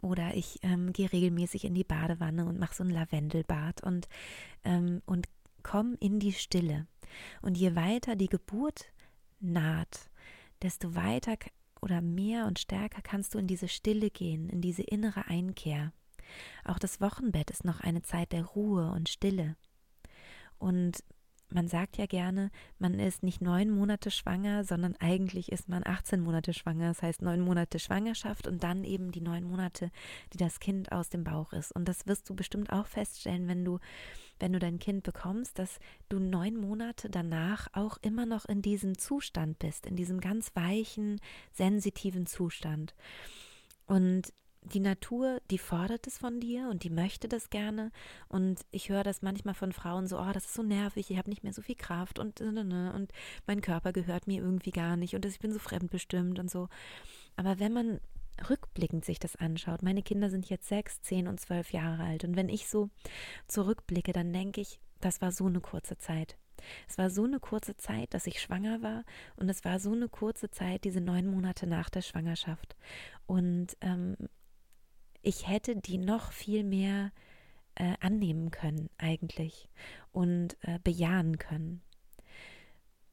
Oder 0.00 0.34
ich 0.34 0.58
ähm, 0.62 0.92
gehe 0.92 1.12
regelmäßig 1.12 1.64
in 1.64 1.74
die 1.74 1.84
Badewanne 1.84 2.44
und 2.44 2.58
mache 2.58 2.74
so 2.74 2.82
ein 2.82 2.90
Lavendelbad 2.90 3.84
und, 3.84 4.08
ähm, 4.64 5.00
und 5.06 5.28
komme 5.62 5.96
in 6.00 6.18
die 6.18 6.32
Stille. 6.32 6.88
Und 7.40 7.56
je 7.56 7.76
weiter 7.76 8.16
die 8.16 8.28
Geburt 8.28 8.92
naht, 9.42 10.10
desto 10.62 10.94
weiter 10.94 11.36
oder 11.80 12.00
mehr 12.00 12.46
und 12.46 12.58
stärker 12.58 13.02
kannst 13.02 13.34
du 13.34 13.38
in 13.38 13.46
diese 13.46 13.68
Stille 13.68 14.10
gehen, 14.10 14.48
in 14.48 14.60
diese 14.60 14.82
innere 14.82 15.26
Einkehr. 15.26 15.92
Auch 16.64 16.78
das 16.78 17.00
Wochenbett 17.00 17.50
ist 17.50 17.64
noch 17.64 17.80
eine 17.80 18.02
Zeit 18.02 18.32
der 18.32 18.44
Ruhe 18.44 18.90
und 18.92 19.08
Stille. 19.08 19.56
Und 20.58 21.02
man 21.54 21.68
sagt 21.68 21.96
ja 21.96 22.06
gerne, 22.06 22.50
man 22.78 22.98
ist 22.98 23.22
nicht 23.22 23.40
neun 23.40 23.70
Monate 23.70 24.10
schwanger, 24.10 24.64
sondern 24.64 24.96
eigentlich 24.96 25.52
ist 25.52 25.68
man 25.68 25.86
18 25.86 26.20
Monate 26.20 26.52
schwanger. 26.52 26.88
Das 26.88 27.02
heißt 27.02 27.22
neun 27.22 27.40
Monate 27.40 27.78
Schwangerschaft 27.78 28.46
und 28.46 28.62
dann 28.62 28.84
eben 28.84 29.12
die 29.12 29.20
neun 29.20 29.44
Monate, 29.44 29.90
die 30.32 30.38
das 30.38 30.60
Kind 30.60 30.92
aus 30.92 31.08
dem 31.08 31.24
Bauch 31.24 31.52
ist. 31.52 31.72
Und 31.72 31.86
das 31.86 32.06
wirst 32.06 32.28
du 32.28 32.34
bestimmt 32.34 32.72
auch 32.72 32.86
feststellen, 32.86 33.48
wenn 33.48 33.64
du, 33.64 33.78
wenn 34.38 34.52
du 34.52 34.58
dein 34.58 34.78
Kind 34.78 35.02
bekommst, 35.02 35.58
dass 35.58 35.78
du 36.08 36.18
neun 36.18 36.56
Monate 36.56 37.10
danach 37.10 37.68
auch 37.72 37.98
immer 38.02 38.26
noch 38.26 38.44
in 38.44 38.62
diesem 38.62 38.98
Zustand 38.98 39.58
bist, 39.58 39.86
in 39.86 39.96
diesem 39.96 40.20
ganz 40.20 40.54
weichen, 40.54 41.20
sensitiven 41.52 42.26
Zustand. 42.26 42.94
Und 43.86 44.32
die 44.62 44.80
Natur, 44.80 45.40
die 45.50 45.58
fordert 45.58 46.06
es 46.06 46.18
von 46.18 46.40
dir 46.40 46.68
und 46.70 46.84
die 46.84 46.90
möchte 46.90 47.28
das 47.28 47.50
gerne. 47.50 47.90
Und 48.28 48.60
ich 48.70 48.88
höre 48.88 49.02
das 49.02 49.22
manchmal 49.22 49.54
von 49.54 49.72
Frauen 49.72 50.06
so, 50.06 50.18
oh, 50.18 50.32
das 50.32 50.46
ist 50.46 50.54
so 50.54 50.62
nervig, 50.62 51.10
ich 51.10 51.18
habe 51.18 51.30
nicht 51.30 51.42
mehr 51.42 51.52
so 51.52 51.62
viel 51.62 51.74
Kraft 51.74 52.18
und, 52.18 52.40
äh, 52.40 52.52
ne, 52.52 52.64
ne, 52.64 52.92
und 52.94 53.12
mein 53.46 53.60
Körper 53.60 53.92
gehört 53.92 54.26
mir 54.26 54.40
irgendwie 54.40 54.70
gar 54.70 54.96
nicht 54.96 55.14
und 55.14 55.26
ich 55.26 55.40
bin 55.40 55.52
so 55.52 55.58
fremdbestimmt 55.58 56.38
und 56.38 56.50
so. 56.50 56.68
Aber 57.36 57.58
wenn 57.58 57.72
man 57.72 58.00
rückblickend 58.48 59.04
sich 59.04 59.18
das 59.18 59.36
anschaut, 59.36 59.82
meine 59.82 60.02
Kinder 60.02 60.30
sind 60.30 60.48
jetzt 60.48 60.68
sechs, 60.68 61.02
zehn 61.02 61.28
und 61.28 61.40
zwölf 61.40 61.72
Jahre 61.72 62.04
alt. 62.04 62.24
Und 62.24 62.36
wenn 62.36 62.48
ich 62.48 62.68
so 62.68 62.88
zurückblicke, 63.46 64.12
dann 64.12 64.32
denke 64.32 64.60
ich, 64.60 64.80
das 65.00 65.20
war 65.20 65.32
so 65.32 65.46
eine 65.46 65.60
kurze 65.60 65.98
Zeit. 65.98 66.36
Es 66.88 66.96
war 66.96 67.10
so 67.10 67.24
eine 67.24 67.40
kurze 67.40 67.76
Zeit, 67.76 68.14
dass 68.14 68.26
ich 68.26 68.40
schwanger 68.40 68.82
war 68.82 69.04
und 69.36 69.48
es 69.48 69.64
war 69.64 69.80
so 69.80 69.92
eine 69.92 70.08
kurze 70.08 70.50
Zeit, 70.50 70.84
diese 70.84 71.00
neun 71.00 71.26
Monate 71.26 71.66
nach 71.66 71.90
der 71.90 72.02
Schwangerschaft. 72.02 72.76
Und 73.26 73.76
ähm, 73.80 74.16
ich 75.22 75.48
hätte 75.48 75.76
die 75.76 75.98
noch 75.98 76.32
viel 76.32 76.64
mehr 76.64 77.12
äh, 77.74 77.94
annehmen 78.00 78.50
können 78.50 78.90
eigentlich 78.98 79.68
und 80.12 80.56
äh, 80.62 80.78
bejahen 80.82 81.38
können. 81.38 81.80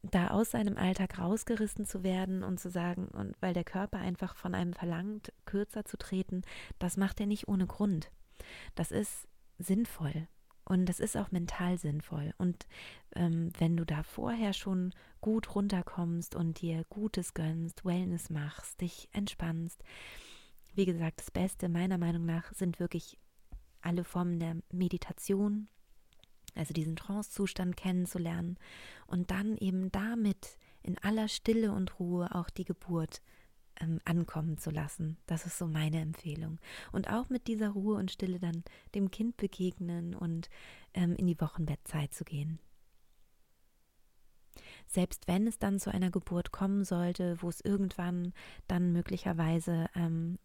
Da 0.01 0.29
aus 0.29 0.51
seinem 0.51 0.77
Alltag 0.77 1.19
rausgerissen 1.19 1.85
zu 1.85 2.03
werden 2.03 2.43
und 2.43 2.59
zu 2.59 2.69
sagen, 2.69 3.09
und 3.09 3.35
weil 3.41 3.53
der 3.53 3.65
Körper 3.65 3.99
einfach 3.99 4.35
von 4.35 4.55
einem 4.55 4.73
verlangt, 4.73 5.33
kürzer 5.45 5.83
zu 5.83 5.97
treten, 5.97 6.41
das 6.79 6.95
macht 6.95 7.19
er 7.19 7.25
nicht 7.25 7.47
ohne 7.47 7.67
Grund. 7.67 8.09
Das 8.75 8.91
ist 8.91 9.27
sinnvoll. 9.57 10.27
Und 10.63 10.85
das 10.85 10.99
ist 10.99 11.17
auch 11.17 11.31
mental 11.31 11.79
sinnvoll. 11.79 12.33
Und 12.37 12.67
ähm, 13.15 13.49
wenn 13.57 13.75
du 13.75 13.85
da 13.85 14.03
vorher 14.03 14.53
schon 14.53 14.93
gut 15.19 15.55
runterkommst 15.55 16.35
und 16.35 16.61
dir 16.61 16.85
Gutes 16.89 17.33
gönnst, 17.33 17.83
Wellness 17.83 18.29
machst, 18.29 18.79
dich 18.79 19.09
entspannst, 19.11 19.83
wie 20.75 20.85
gesagt, 20.85 21.19
das 21.19 21.31
Beste 21.31 21.69
meiner 21.69 21.97
Meinung 21.97 22.25
nach 22.25 22.53
sind 22.53 22.79
wirklich 22.79 23.17
alle 23.81 24.03
Formen 24.03 24.39
der 24.39 24.57
Meditation, 24.71 25.67
also 26.55 26.73
diesen 26.73 26.95
Trance-Zustand 26.95 27.77
kennenzulernen 27.77 28.57
und 29.07 29.31
dann 29.31 29.57
eben 29.57 29.91
damit 29.91 30.57
in 30.81 30.97
aller 30.99 31.27
Stille 31.27 31.71
und 31.71 31.99
Ruhe 31.99 32.33
auch 32.33 32.49
die 32.49 32.65
Geburt 32.65 33.21
ähm, 33.79 33.99
ankommen 34.05 34.57
zu 34.57 34.71
lassen. 34.71 35.17
Das 35.25 35.45
ist 35.45 35.57
so 35.57 35.67
meine 35.67 36.01
Empfehlung. 36.01 36.59
Und 36.91 37.09
auch 37.09 37.29
mit 37.29 37.47
dieser 37.47 37.69
Ruhe 37.69 37.97
und 37.97 38.11
Stille 38.11 38.39
dann 38.39 38.63
dem 38.95 39.11
Kind 39.11 39.37
begegnen 39.37 40.15
und 40.15 40.49
ähm, 40.93 41.15
in 41.15 41.27
die 41.27 41.39
Wochenbettzeit 41.39 42.13
zu 42.13 42.23
gehen. 42.23 42.59
Selbst 44.87 45.27
wenn 45.27 45.47
es 45.47 45.59
dann 45.59 45.79
zu 45.79 45.91
einer 45.91 46.09
Geburt 46.09 46.51
kommen 46.51 46.83
sollte, 46.83 47.41
wo 47.41 47.49
es 47.49 47.61
irgendwann 47.61 48.33
dann 48.67 48.91
möglicherweise 48.91 49.87
ähm, 49.95 50.39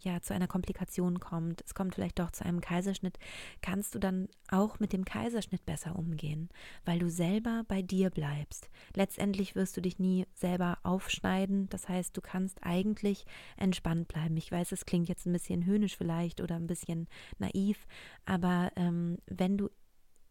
ja 0.00 0.20
zu 0.20 0.34
einer 0.34 0.46
Komplikation 0.46 1.20
kommt, 1.20 1.62
es 1.64 1.74
kommt 1.74 1.94
vielleicht 1.94 2.18
doch 2.18 2.30
zu 2.30 2.44
einem 2.44 2.60
Kaiserschnitt, 2.60 3.18
kannst 3.62 3.94
du 3.94 3.98
dann 3.98 4.28
auch 4.48 4.78
mit 4.78 4.92
dem 4.92 5.04
Kaiserschnitt 5.04 5.64
besser 5.66 5.96
umgehen, 5.96 6.48
weil 6.84 6.98
du 6.98 7.10
selber 7.10 7.64
bei 7.68 7.82
dir 7.82 8.10
bleibst. 8.10 8.70
Letztendlich 8.94 9.54
wirst 9.54 9.76
du 9.76 9.80
dich 9.80 9.98
nie 9.98 10.26
selber 10.34 10.78
aufschneiden, 10.82 11.68
das 11.68 11.88
heißt, 11.88 12.16
du 12.16 12.20
kannst 12.20 12.58
eigentlich 12.62 13.24
entspannt 13.56 14.08
bleiben. 14.08 14.36
Ich 14.36 14.52
weiß, 14.52 14.72
es 14.72 14.86
klingt 14.86 15.08
jetzt 15.08 15.26
ein 15.26 15.32
bisschen 15.32 15.66
höhnisch 15.66 15.96
vielleicht 15.96 16.40
oder 16.40 16.56
ein 16.56 16.66
bisschen 16.66 17.08
naiv, 17.38 17.86
aber 18.24 18.70
ähm, 18.76 19.18
wenn 19.26 19.58
du 19.58 19.68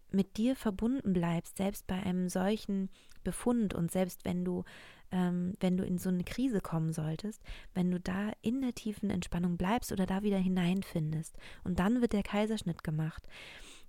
mit 0.09 0.37
dir 0.37 0.55
verbunden 0.55 1.11
bleibst, 1.11 1.57
selbst 1.57 1.85
bei 1.85 2.01
einem 2.01 2.29
solchen 2.29 2.89
Befund 3.25 3.73
und 3.73 3.91
selbst 3.91 4.23
wenn 4.23 4.45
du 4.45 4.63
ähm, 5.11 5.53
wenn 5.59 5.77
du 5.77 5.85
in 5.85 5.97
so 5.97 6.09
eine 6.09 6.23
Krise 6.23 6.61
kommen 6.61 6.93
solltest, 6.93 7.41
wenn 7.73 7.91
du 7.91 7.99
da 7.99 8.31
in 8.41 8.61
der 8.61 8.73
tiefen 8.73 9.09
Entspannung 9.09 9.57
bleibst 9.57 9.91
oder 9.91 10.05
da 10.05 10.23
wieder 10.23 10.37
hineinfindest 10.37 11.35
und 11.63 11.79
dann 11.79 12.01
wird 12.01 12.13
der 12.13 12.23
Kaiserschnitt 12.23 12.83
gemacht, 12.83 13.27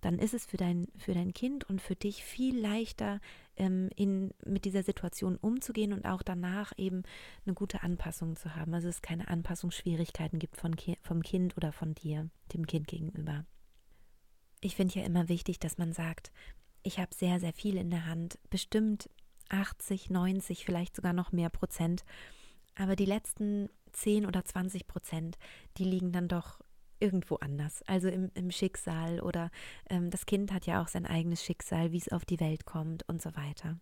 dann 0.01 0.19
ist 0.19 0.35
es 0.35 0.47
für 0.47 0.57
dein, 0.57 0.89
für 0.97 1.13
dein 1.13 1.33
Kind 1.35 1.69
und 1.69 1.83
für 1.83 1.97
dich 1.97 2.23
viel 2.23 2.59
leichter, 2.59 3.21
ähm, 3.57 3.91
in, 3.97 4.33
mit 4.45 4.65
dieser 4.65 4.83
Situation 4.83 5.37
umzugehen 5.37 5.93
und 5.93 6.05
auch 6.05 6.23
danach 6.23 6.73
eben 6.77 7.03
eine 7.45 7.55
gute 7.55 7.83
Anpassung 7.83 8.37
zu 8.37 8.55
haben. 8.55 8.75
Also 8.75 8.89
es 8.89 9.03
keine 9.03 9.29
Anpassungsschwierigkeiten 9.29 10.39
gibt 10.39 10.57
von, 10.57 10.77
vom 11.03 11.23
Kind 11.23 11.57
oder 11.57 11.73
von 11.73 11.95
dir, 11.95 12.31
dem 12.53 12.67
Kind 12.67 12.87
gegenüber. 12.87 13.45
Ich 14.61 14.77
finde 14.77 15.01
ja 15.01 15.05
immer 15.05 15.29
wichtig, 15.29 15.59
dass 15.59 15.79
man 15.79 15.93
sagt, 15.93 16.31
ich 16.83 16.99
habe 16.99 17.15
sehr, 17.15 17.41
sehr 17.41 17.53
viel 17.53 17.77
in 17.77 17.91
der 17.91 18.07
Hand. 18.07 18.39
Bestimmt 18.51 19.11
80, 19.49 20.11
90, 20.11 20.65
vielleicht 20.65 20.97
sogar 20.97 21.13
noch 21.13 21.33
mehr 21.33 21.51
Prozent. 21.51 22.05
Aber 22.77 22.97
die 22.97 23.07
letzten 23.07 23.69
10 23.93 24.27
oder 24.27 24.45
20 24.45 24.87
Prozent, 24.87 25.39
die 25.77 25.85
liegen 25.85 26.13
dann 26.13 26.29
doch 26.29 26.61
irgendwo 27.01 27.37
anders, 27.37 27.83
also 27.87 28.09
im, 28.09 28.31
im 28.35 28.51
Schicksal 28.51 29.21
oder 29.21 29.51
ähm, 29.89 30.11
das 30.11 30.27
Kind 30.27 30.53
hat 30.53 30.67
ja 30.67 30.83
auch 30.83 30.89
sein 30.89 31.07
eigenes 31.07 31.45
Schicksal, 31.45 31.93
wie 31.93 31.99
es 31.99 32.09
auf 32.09 32.25
die 32.25 32.41
Welt 32.41 32.67
kommt 32.67 33.09
und 33.09 33.23
so 33.23 33.37
weiter. 33.37 33.79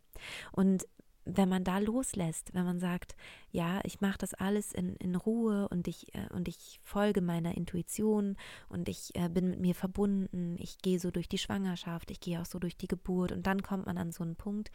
Und 0.52 0.87
wenn 1.27 1.49
man 1.49 1.65
da 1.65 1.79
loslässt, 1.79 2.55
wenn 2.55 2.65
man 2.65 2.79
sagt, 2.79 3.17
ja, 3.51 3.81
ich 3.85 4.01
mache 4.01 4.19
das 4.19 4.33
alles 4.33 4.73
in, 4.73 4.97
in 4.97 5.17
Ruhe 5.17 5.69
und 5.69 5.89
ich, 5.89 6.15
äh, 6.15 6.29
und 6.33 6.49
ich 6.49 6.81
folge 6.83 7.21
meiner 7.21 7.57
Intuition 7.57 8.37
und 8.69 8.89
ich 8.89 9.15
äh, 9.15 9.29
bin 9.29 9.51
mit 9.51 9.61
mir 9.61 9.75
verbunden, 9.75 10.57
ich 10.59 10.79
gehe 10.79 11.01
so 11.01 11.11
durch 11.11 11.29
die 11.29 11.39
Schwangerschaft, 11.39 12.11
ich 12.11 12.21
gehe 12.21 12.41
auch 12.41 12.47
so 12.47 12.59
durch 12.59 12.77
die 12.77 12.89
Geburt 12.89 13.33
und 13.33 13.47
dann 13.47 13.62
kommt 13.62 13.87
man 13.87 13.99
an 13.99 14.12
so 14.12 14.23
einen 14.23 14.37
Punkt, 14.37 14.71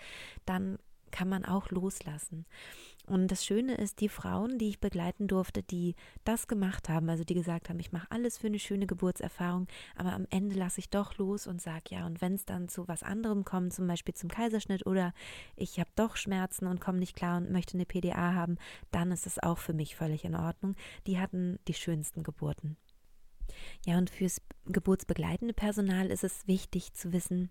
dann 0.46 0.78
kann 1.12 1.30
man 1.30 1.46
auch 1.46 1.70
loslassen. 1.70 2.46
Und 3.08 3.30
das 3.30 3.46
Schöne 3.46 3.76
ist, 3.76 4.00
die 4.00 4.10
Frauen, 4.10 4.58
die 4.58 4.70
ich 4.70 4.80
begleiten 4.80 5.28
durfte, 5.28 5.64
die 5.64 5.96
das 6.24 6.48
gemacht 6.48 6.88
haben, 6.88 7.10
also 7.10 7.24
die 7.24 7.34
gesagt 7.34 7.70
haben, 7.70 7.80
ich 7.80 7.92
mache 7.92 8.08
alles 8.10 8.38
für 8.38 8.48
eine 8.48 8.60
schöne 8.60 8.86
Geburtserfahrung, 8.86 9.68
aber 9.96 10.14
am 10.14 10.28
Ende 10.30 10.56
lasse 10.56 10.80
ich 10.80 10.90
doch 10.90 11.18
los 11.18 11.48
und 11.48 11.62
sage 11.62 11.84
ja, 11.90 12.06
und 12.06 12.22
wenn 12.22 12.36
es 12.36 12.46
dann 12.46 12.70
zu 12.70 12.88
was 12.88 13.04
anderem 13.04 13.44
kommt, 13.44 13.74
zum 13.74 13.88
Beispiel 13.88 14.14
zum 14.14 14.30
Kaiserschnitt 14.30 14.86
oder 14.86 15.14
ich 15.56 15.80
habe 15.80 15.90
doch 15.96 16.16
Schmerzen 16.16 16.68
und 16.68 16.80
komme 16.80 17.00
nicht 17.00 17.16
klar 17.16 17.38
und 17.38 17.52
möchte 17.52 17.74
eine 17.74 17.86
PDA 17.86 18.34
haben, 18.34 18.58
dann 18.92 19.12
ist 19.12 19.26
es 19.26 19.40
auch 19.40 19.58
für 19.58 19.74
mich 19.74 19.96
völlig 19.96 20.24
in 20.24 20.36
Ordnung. 20.36 20.76
Die 21.08 21.20
hatten 21.20 21.60
die 21.68 21.74
schönsten 21.74 22.24
Geburten. 22.24 22.78
Ja, 23.86 23.98
und 23.98 24.10
fürs 24.10 24.42
geburtsbegleitende 24.66 25.54
Personal 25.54 26.08
ist 26.12 26.24
es 26.24 26.48
wichtig 26.48 26.94
zu 26.94 27.12
wissen, 27.12 27.50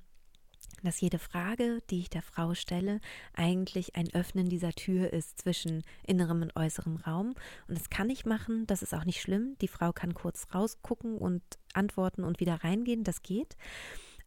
dass 0.85 1.01
jede 1.01 1.19
Frage, 1.19 1.83
die 1.91 2.01
ich 2.01 2.11
der 2.11 2.23
Frau 2.23 2.55
stelle, 2.55 3.01
eigentlich 3.35 3.97
ein 3.97 4.13
Öffnen 4.13 4.49
dieser 4.49 4.73
Tür 4.73 5.13
ist 5.13 5.39
zwischen 5.39 5.83
innerem 6.07 6.43
und 6.43 6.57
äußerem 6.57 6.97
Raum. 6.97 7.35
Und 7.69 7.79
das 7.79 7.91
kann 7.91 8.11
ich 8.11 8.27
machen, 8.27 8.67
das 8.67 8.83
ist 8.83 8.95
auch 8.95 9.05
nicht 9.05 9.21
schlimm. 9.21 9.57
Die 9.61 9.69
Frau 9.69 9.93
kann 9.93 10.15
kurz 10.15 10.49
rausgucken 10.55 11.19
und 11.19 11.43
antworten 11.75 12.25
und 12.25 12.41
wieder 12.41 12.65
reingehen, 12.65 13.05
das 13.05 13.23
geht. 13.23 13.57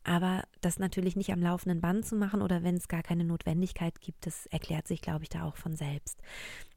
Aber 0.03 0.43
das 0.59 0.79
natürlich 0.79 1.15
nicht 1.15 1.31
am 1.31 1.41
laufenden 1.41 1.79
Band 1.79 2.05
zu 2.05 2.15
machen 2.15 2.41
oder 2.41 2.61
wenn 2.61 2.75
es 2.75 2.89
gar 2.89 3.03
keine 3.03 3.23
Notwendigkeit 3.23 4.01
gibt, 4.01 4.25
das 4.25 4.47
erklärt 4.47 4.85
sich, 4.85 5.01
glaube 5.01 5.23
ich, 5.23 5.29
da 5.29 5.45
auch 5.45 5.55
von 5.55 5.75
selbst. 5.77 6.19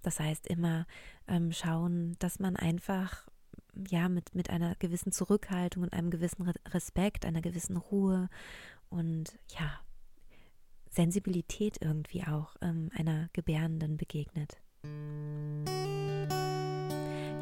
Das 0.03 0.21
heißt, 0.21 0.47
immer 0.47 0.87
ähm, 1.27 1.51
schauen, 1.53 2.15
dass 2.21 2.39
man 2.39 2.55
einfach 2.55 3.27
ja 3.91 4.09
mit, 4.09 4.35
mit 4.35 4.49
einer 4.51 4.75
gewissen 4.77 5.13
Zurückhaltung 5.13 5.83
und 5.83 5.93
einem 5.93 6.11
gewissen 6.11 6.49
Respekt, 6.69 7.27
einer 7.27 7.43
gewissen 7.43 7.77
Ruhe 7.77 8.29
und 8.91 9.39
ja, 9.49 9.81
Sensibilität 10.91 11.79
irgendwie 11.81 12.23
auch 12.23 12.57
ähm, 12.63 12.91
einer 12.95 13.29
Gebärenden 13.33 13.97
begegnet. 13.97 14.59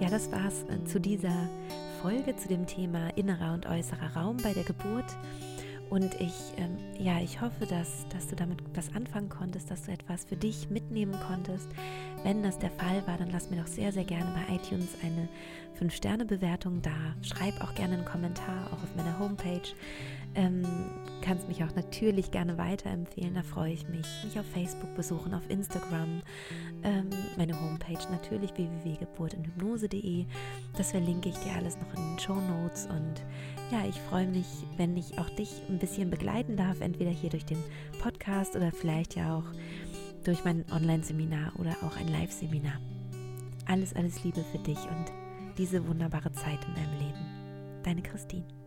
Ja, 0.00 0.11
das 0.11 0.30
war's 0.33 0.64
äh, 0.64 0.85
zu 0.85 1.00
dieser 1.00 1.48
Folge 2.02 2.37
zu 2.37 2.48
dem 2.48 2.66
Thema 2.66 3.16
innerer 3.16 3.54
und 3.54 3.66
äußerer 3.66 4.16
Raum 4.16 4.37
bei 4.38 4.52
der 4.52 4.64
Geburt. 4.64 5.16
Und 5.90 6.20
ich, 6.20 6.35
ähm, 6.57 6.77
ja, 6.99 7.20
ich 7.20 7.40
hoffe, 7.40 7.66
dass, 7.66 8.07
dass 8.09 8.27
du 8.27 8.37
damit 8.37 8.59
was 8.75 8.94
anfangen 8.94 9.29
konntest, 9.29 9.70
dass 9.70 9.83
du 9.83 9.92
etwas 9.92 10.25
für 10.25 10.37
dich 10.37 10.70
mitnehmen 10.70 11.14
konntest. 11.27 11.68
Wenn 12.25 12.42
das 12.42 12.59
der 12.59 12.70
Fall 12.70 13.07
war, 13.07 13.18
dann 13.18 13.31
lass 13.31 13.51
mir 13.51 13.59
doch 13.59 13.66
sehr, 13.66 13.92
sehr 13.92 14.05
gerne 14.05 14.31
bei 14.35 14.55
iTunes 14.55 14.97
eine 15.03 15.29
5-Sterne-Bewertung 15.79 16.83
da. 16.83 17.14
Schreib 17.23 17.61
auch 17.62 17.75
gerne 17.75 17.94
einen 17.94 18.05
Kommentar, 18.05 18.68
auch 18.68 18.83
auf 18.83 18.97
meiner 18.97 19.18
Homepage. 19.18 19.75
Ähm, 20.37 20.64
kannst 21.20 21.47
mich 21.49 21.62
auch 21.62 21.75
natürlich 21.77 22.31
gerne 22.31 22.59
weiterempfehlen, 22.59 23.35
da 23.35 23.42
freue 23.42 23.73
ich 23.73 23.88
mich. 23.88 24.07
Mich 24.25 24.38
auf 24.38 24.47
Facebook 24.47 24.94
besuchen, 24.97 25.33
auf 25.33 25.49
Instagram, 25.49 26.23
ähm, 26.83 27.09
meine 27.37 27.61
Homepage 27.61 28.11
natürlich 28.11 28.53
www.geburtundhypnose.de. 28.57 30.27
Das 30.77 30.90
verlinke 30.90 31.29
ich 31.29 31.37
dir 31.37 31.53
alles 31.57 31.77
noch 31.77 31.94
in 31.94 32.03
den 32.03 32.18
Show 32.18 32.35
Notes 32.35 32.87
und 32.87 33.23
ja, 33.74 33.84
ich 33.88 34.00
freue 34.02 34.28
mich, 34.28 34.46
wenn 34.76 34.96
ich 34.96 35.18
auch 35.18 35.28
dich 35.30 35.50
ein 35.68 35.78
bisschen 35.78 36.08
begleiten 36.08 36.56
darf, 36.56 36.80
entweder 36.80 37.10
hier 37.10 37.30
durch 37.30 37.44
den 37.44 37.58
Podcast 38.00 38.54
oder 38.54 38.70
vielleicht 38.70 39.16
ja 39.16 39.37
auch 39.37 39.44
durch 40.22 40.44
mein 40.44 40.64
Online-Seminar 40.70 41.52
oder 41.58 41.76
auch 41.82 41.96
ein 41.96 42.06
Live-Seminar. 42.06 42.78
Alles, 43.66 43.92
alles 43.96 44.22
Liebe 44.22 44.44
für 44.52 44.58
dich 44.58 44.78
und 44.78 45.12
diese 45.58 45.87
wunderbare 45.88 46.30
Zeit 46.30 46.60
in 46.68 46.74
deinem 46.74 46.98
Leben. 47.00 47.82
Deine 47.82 48.02
Christine. 48.02 48.63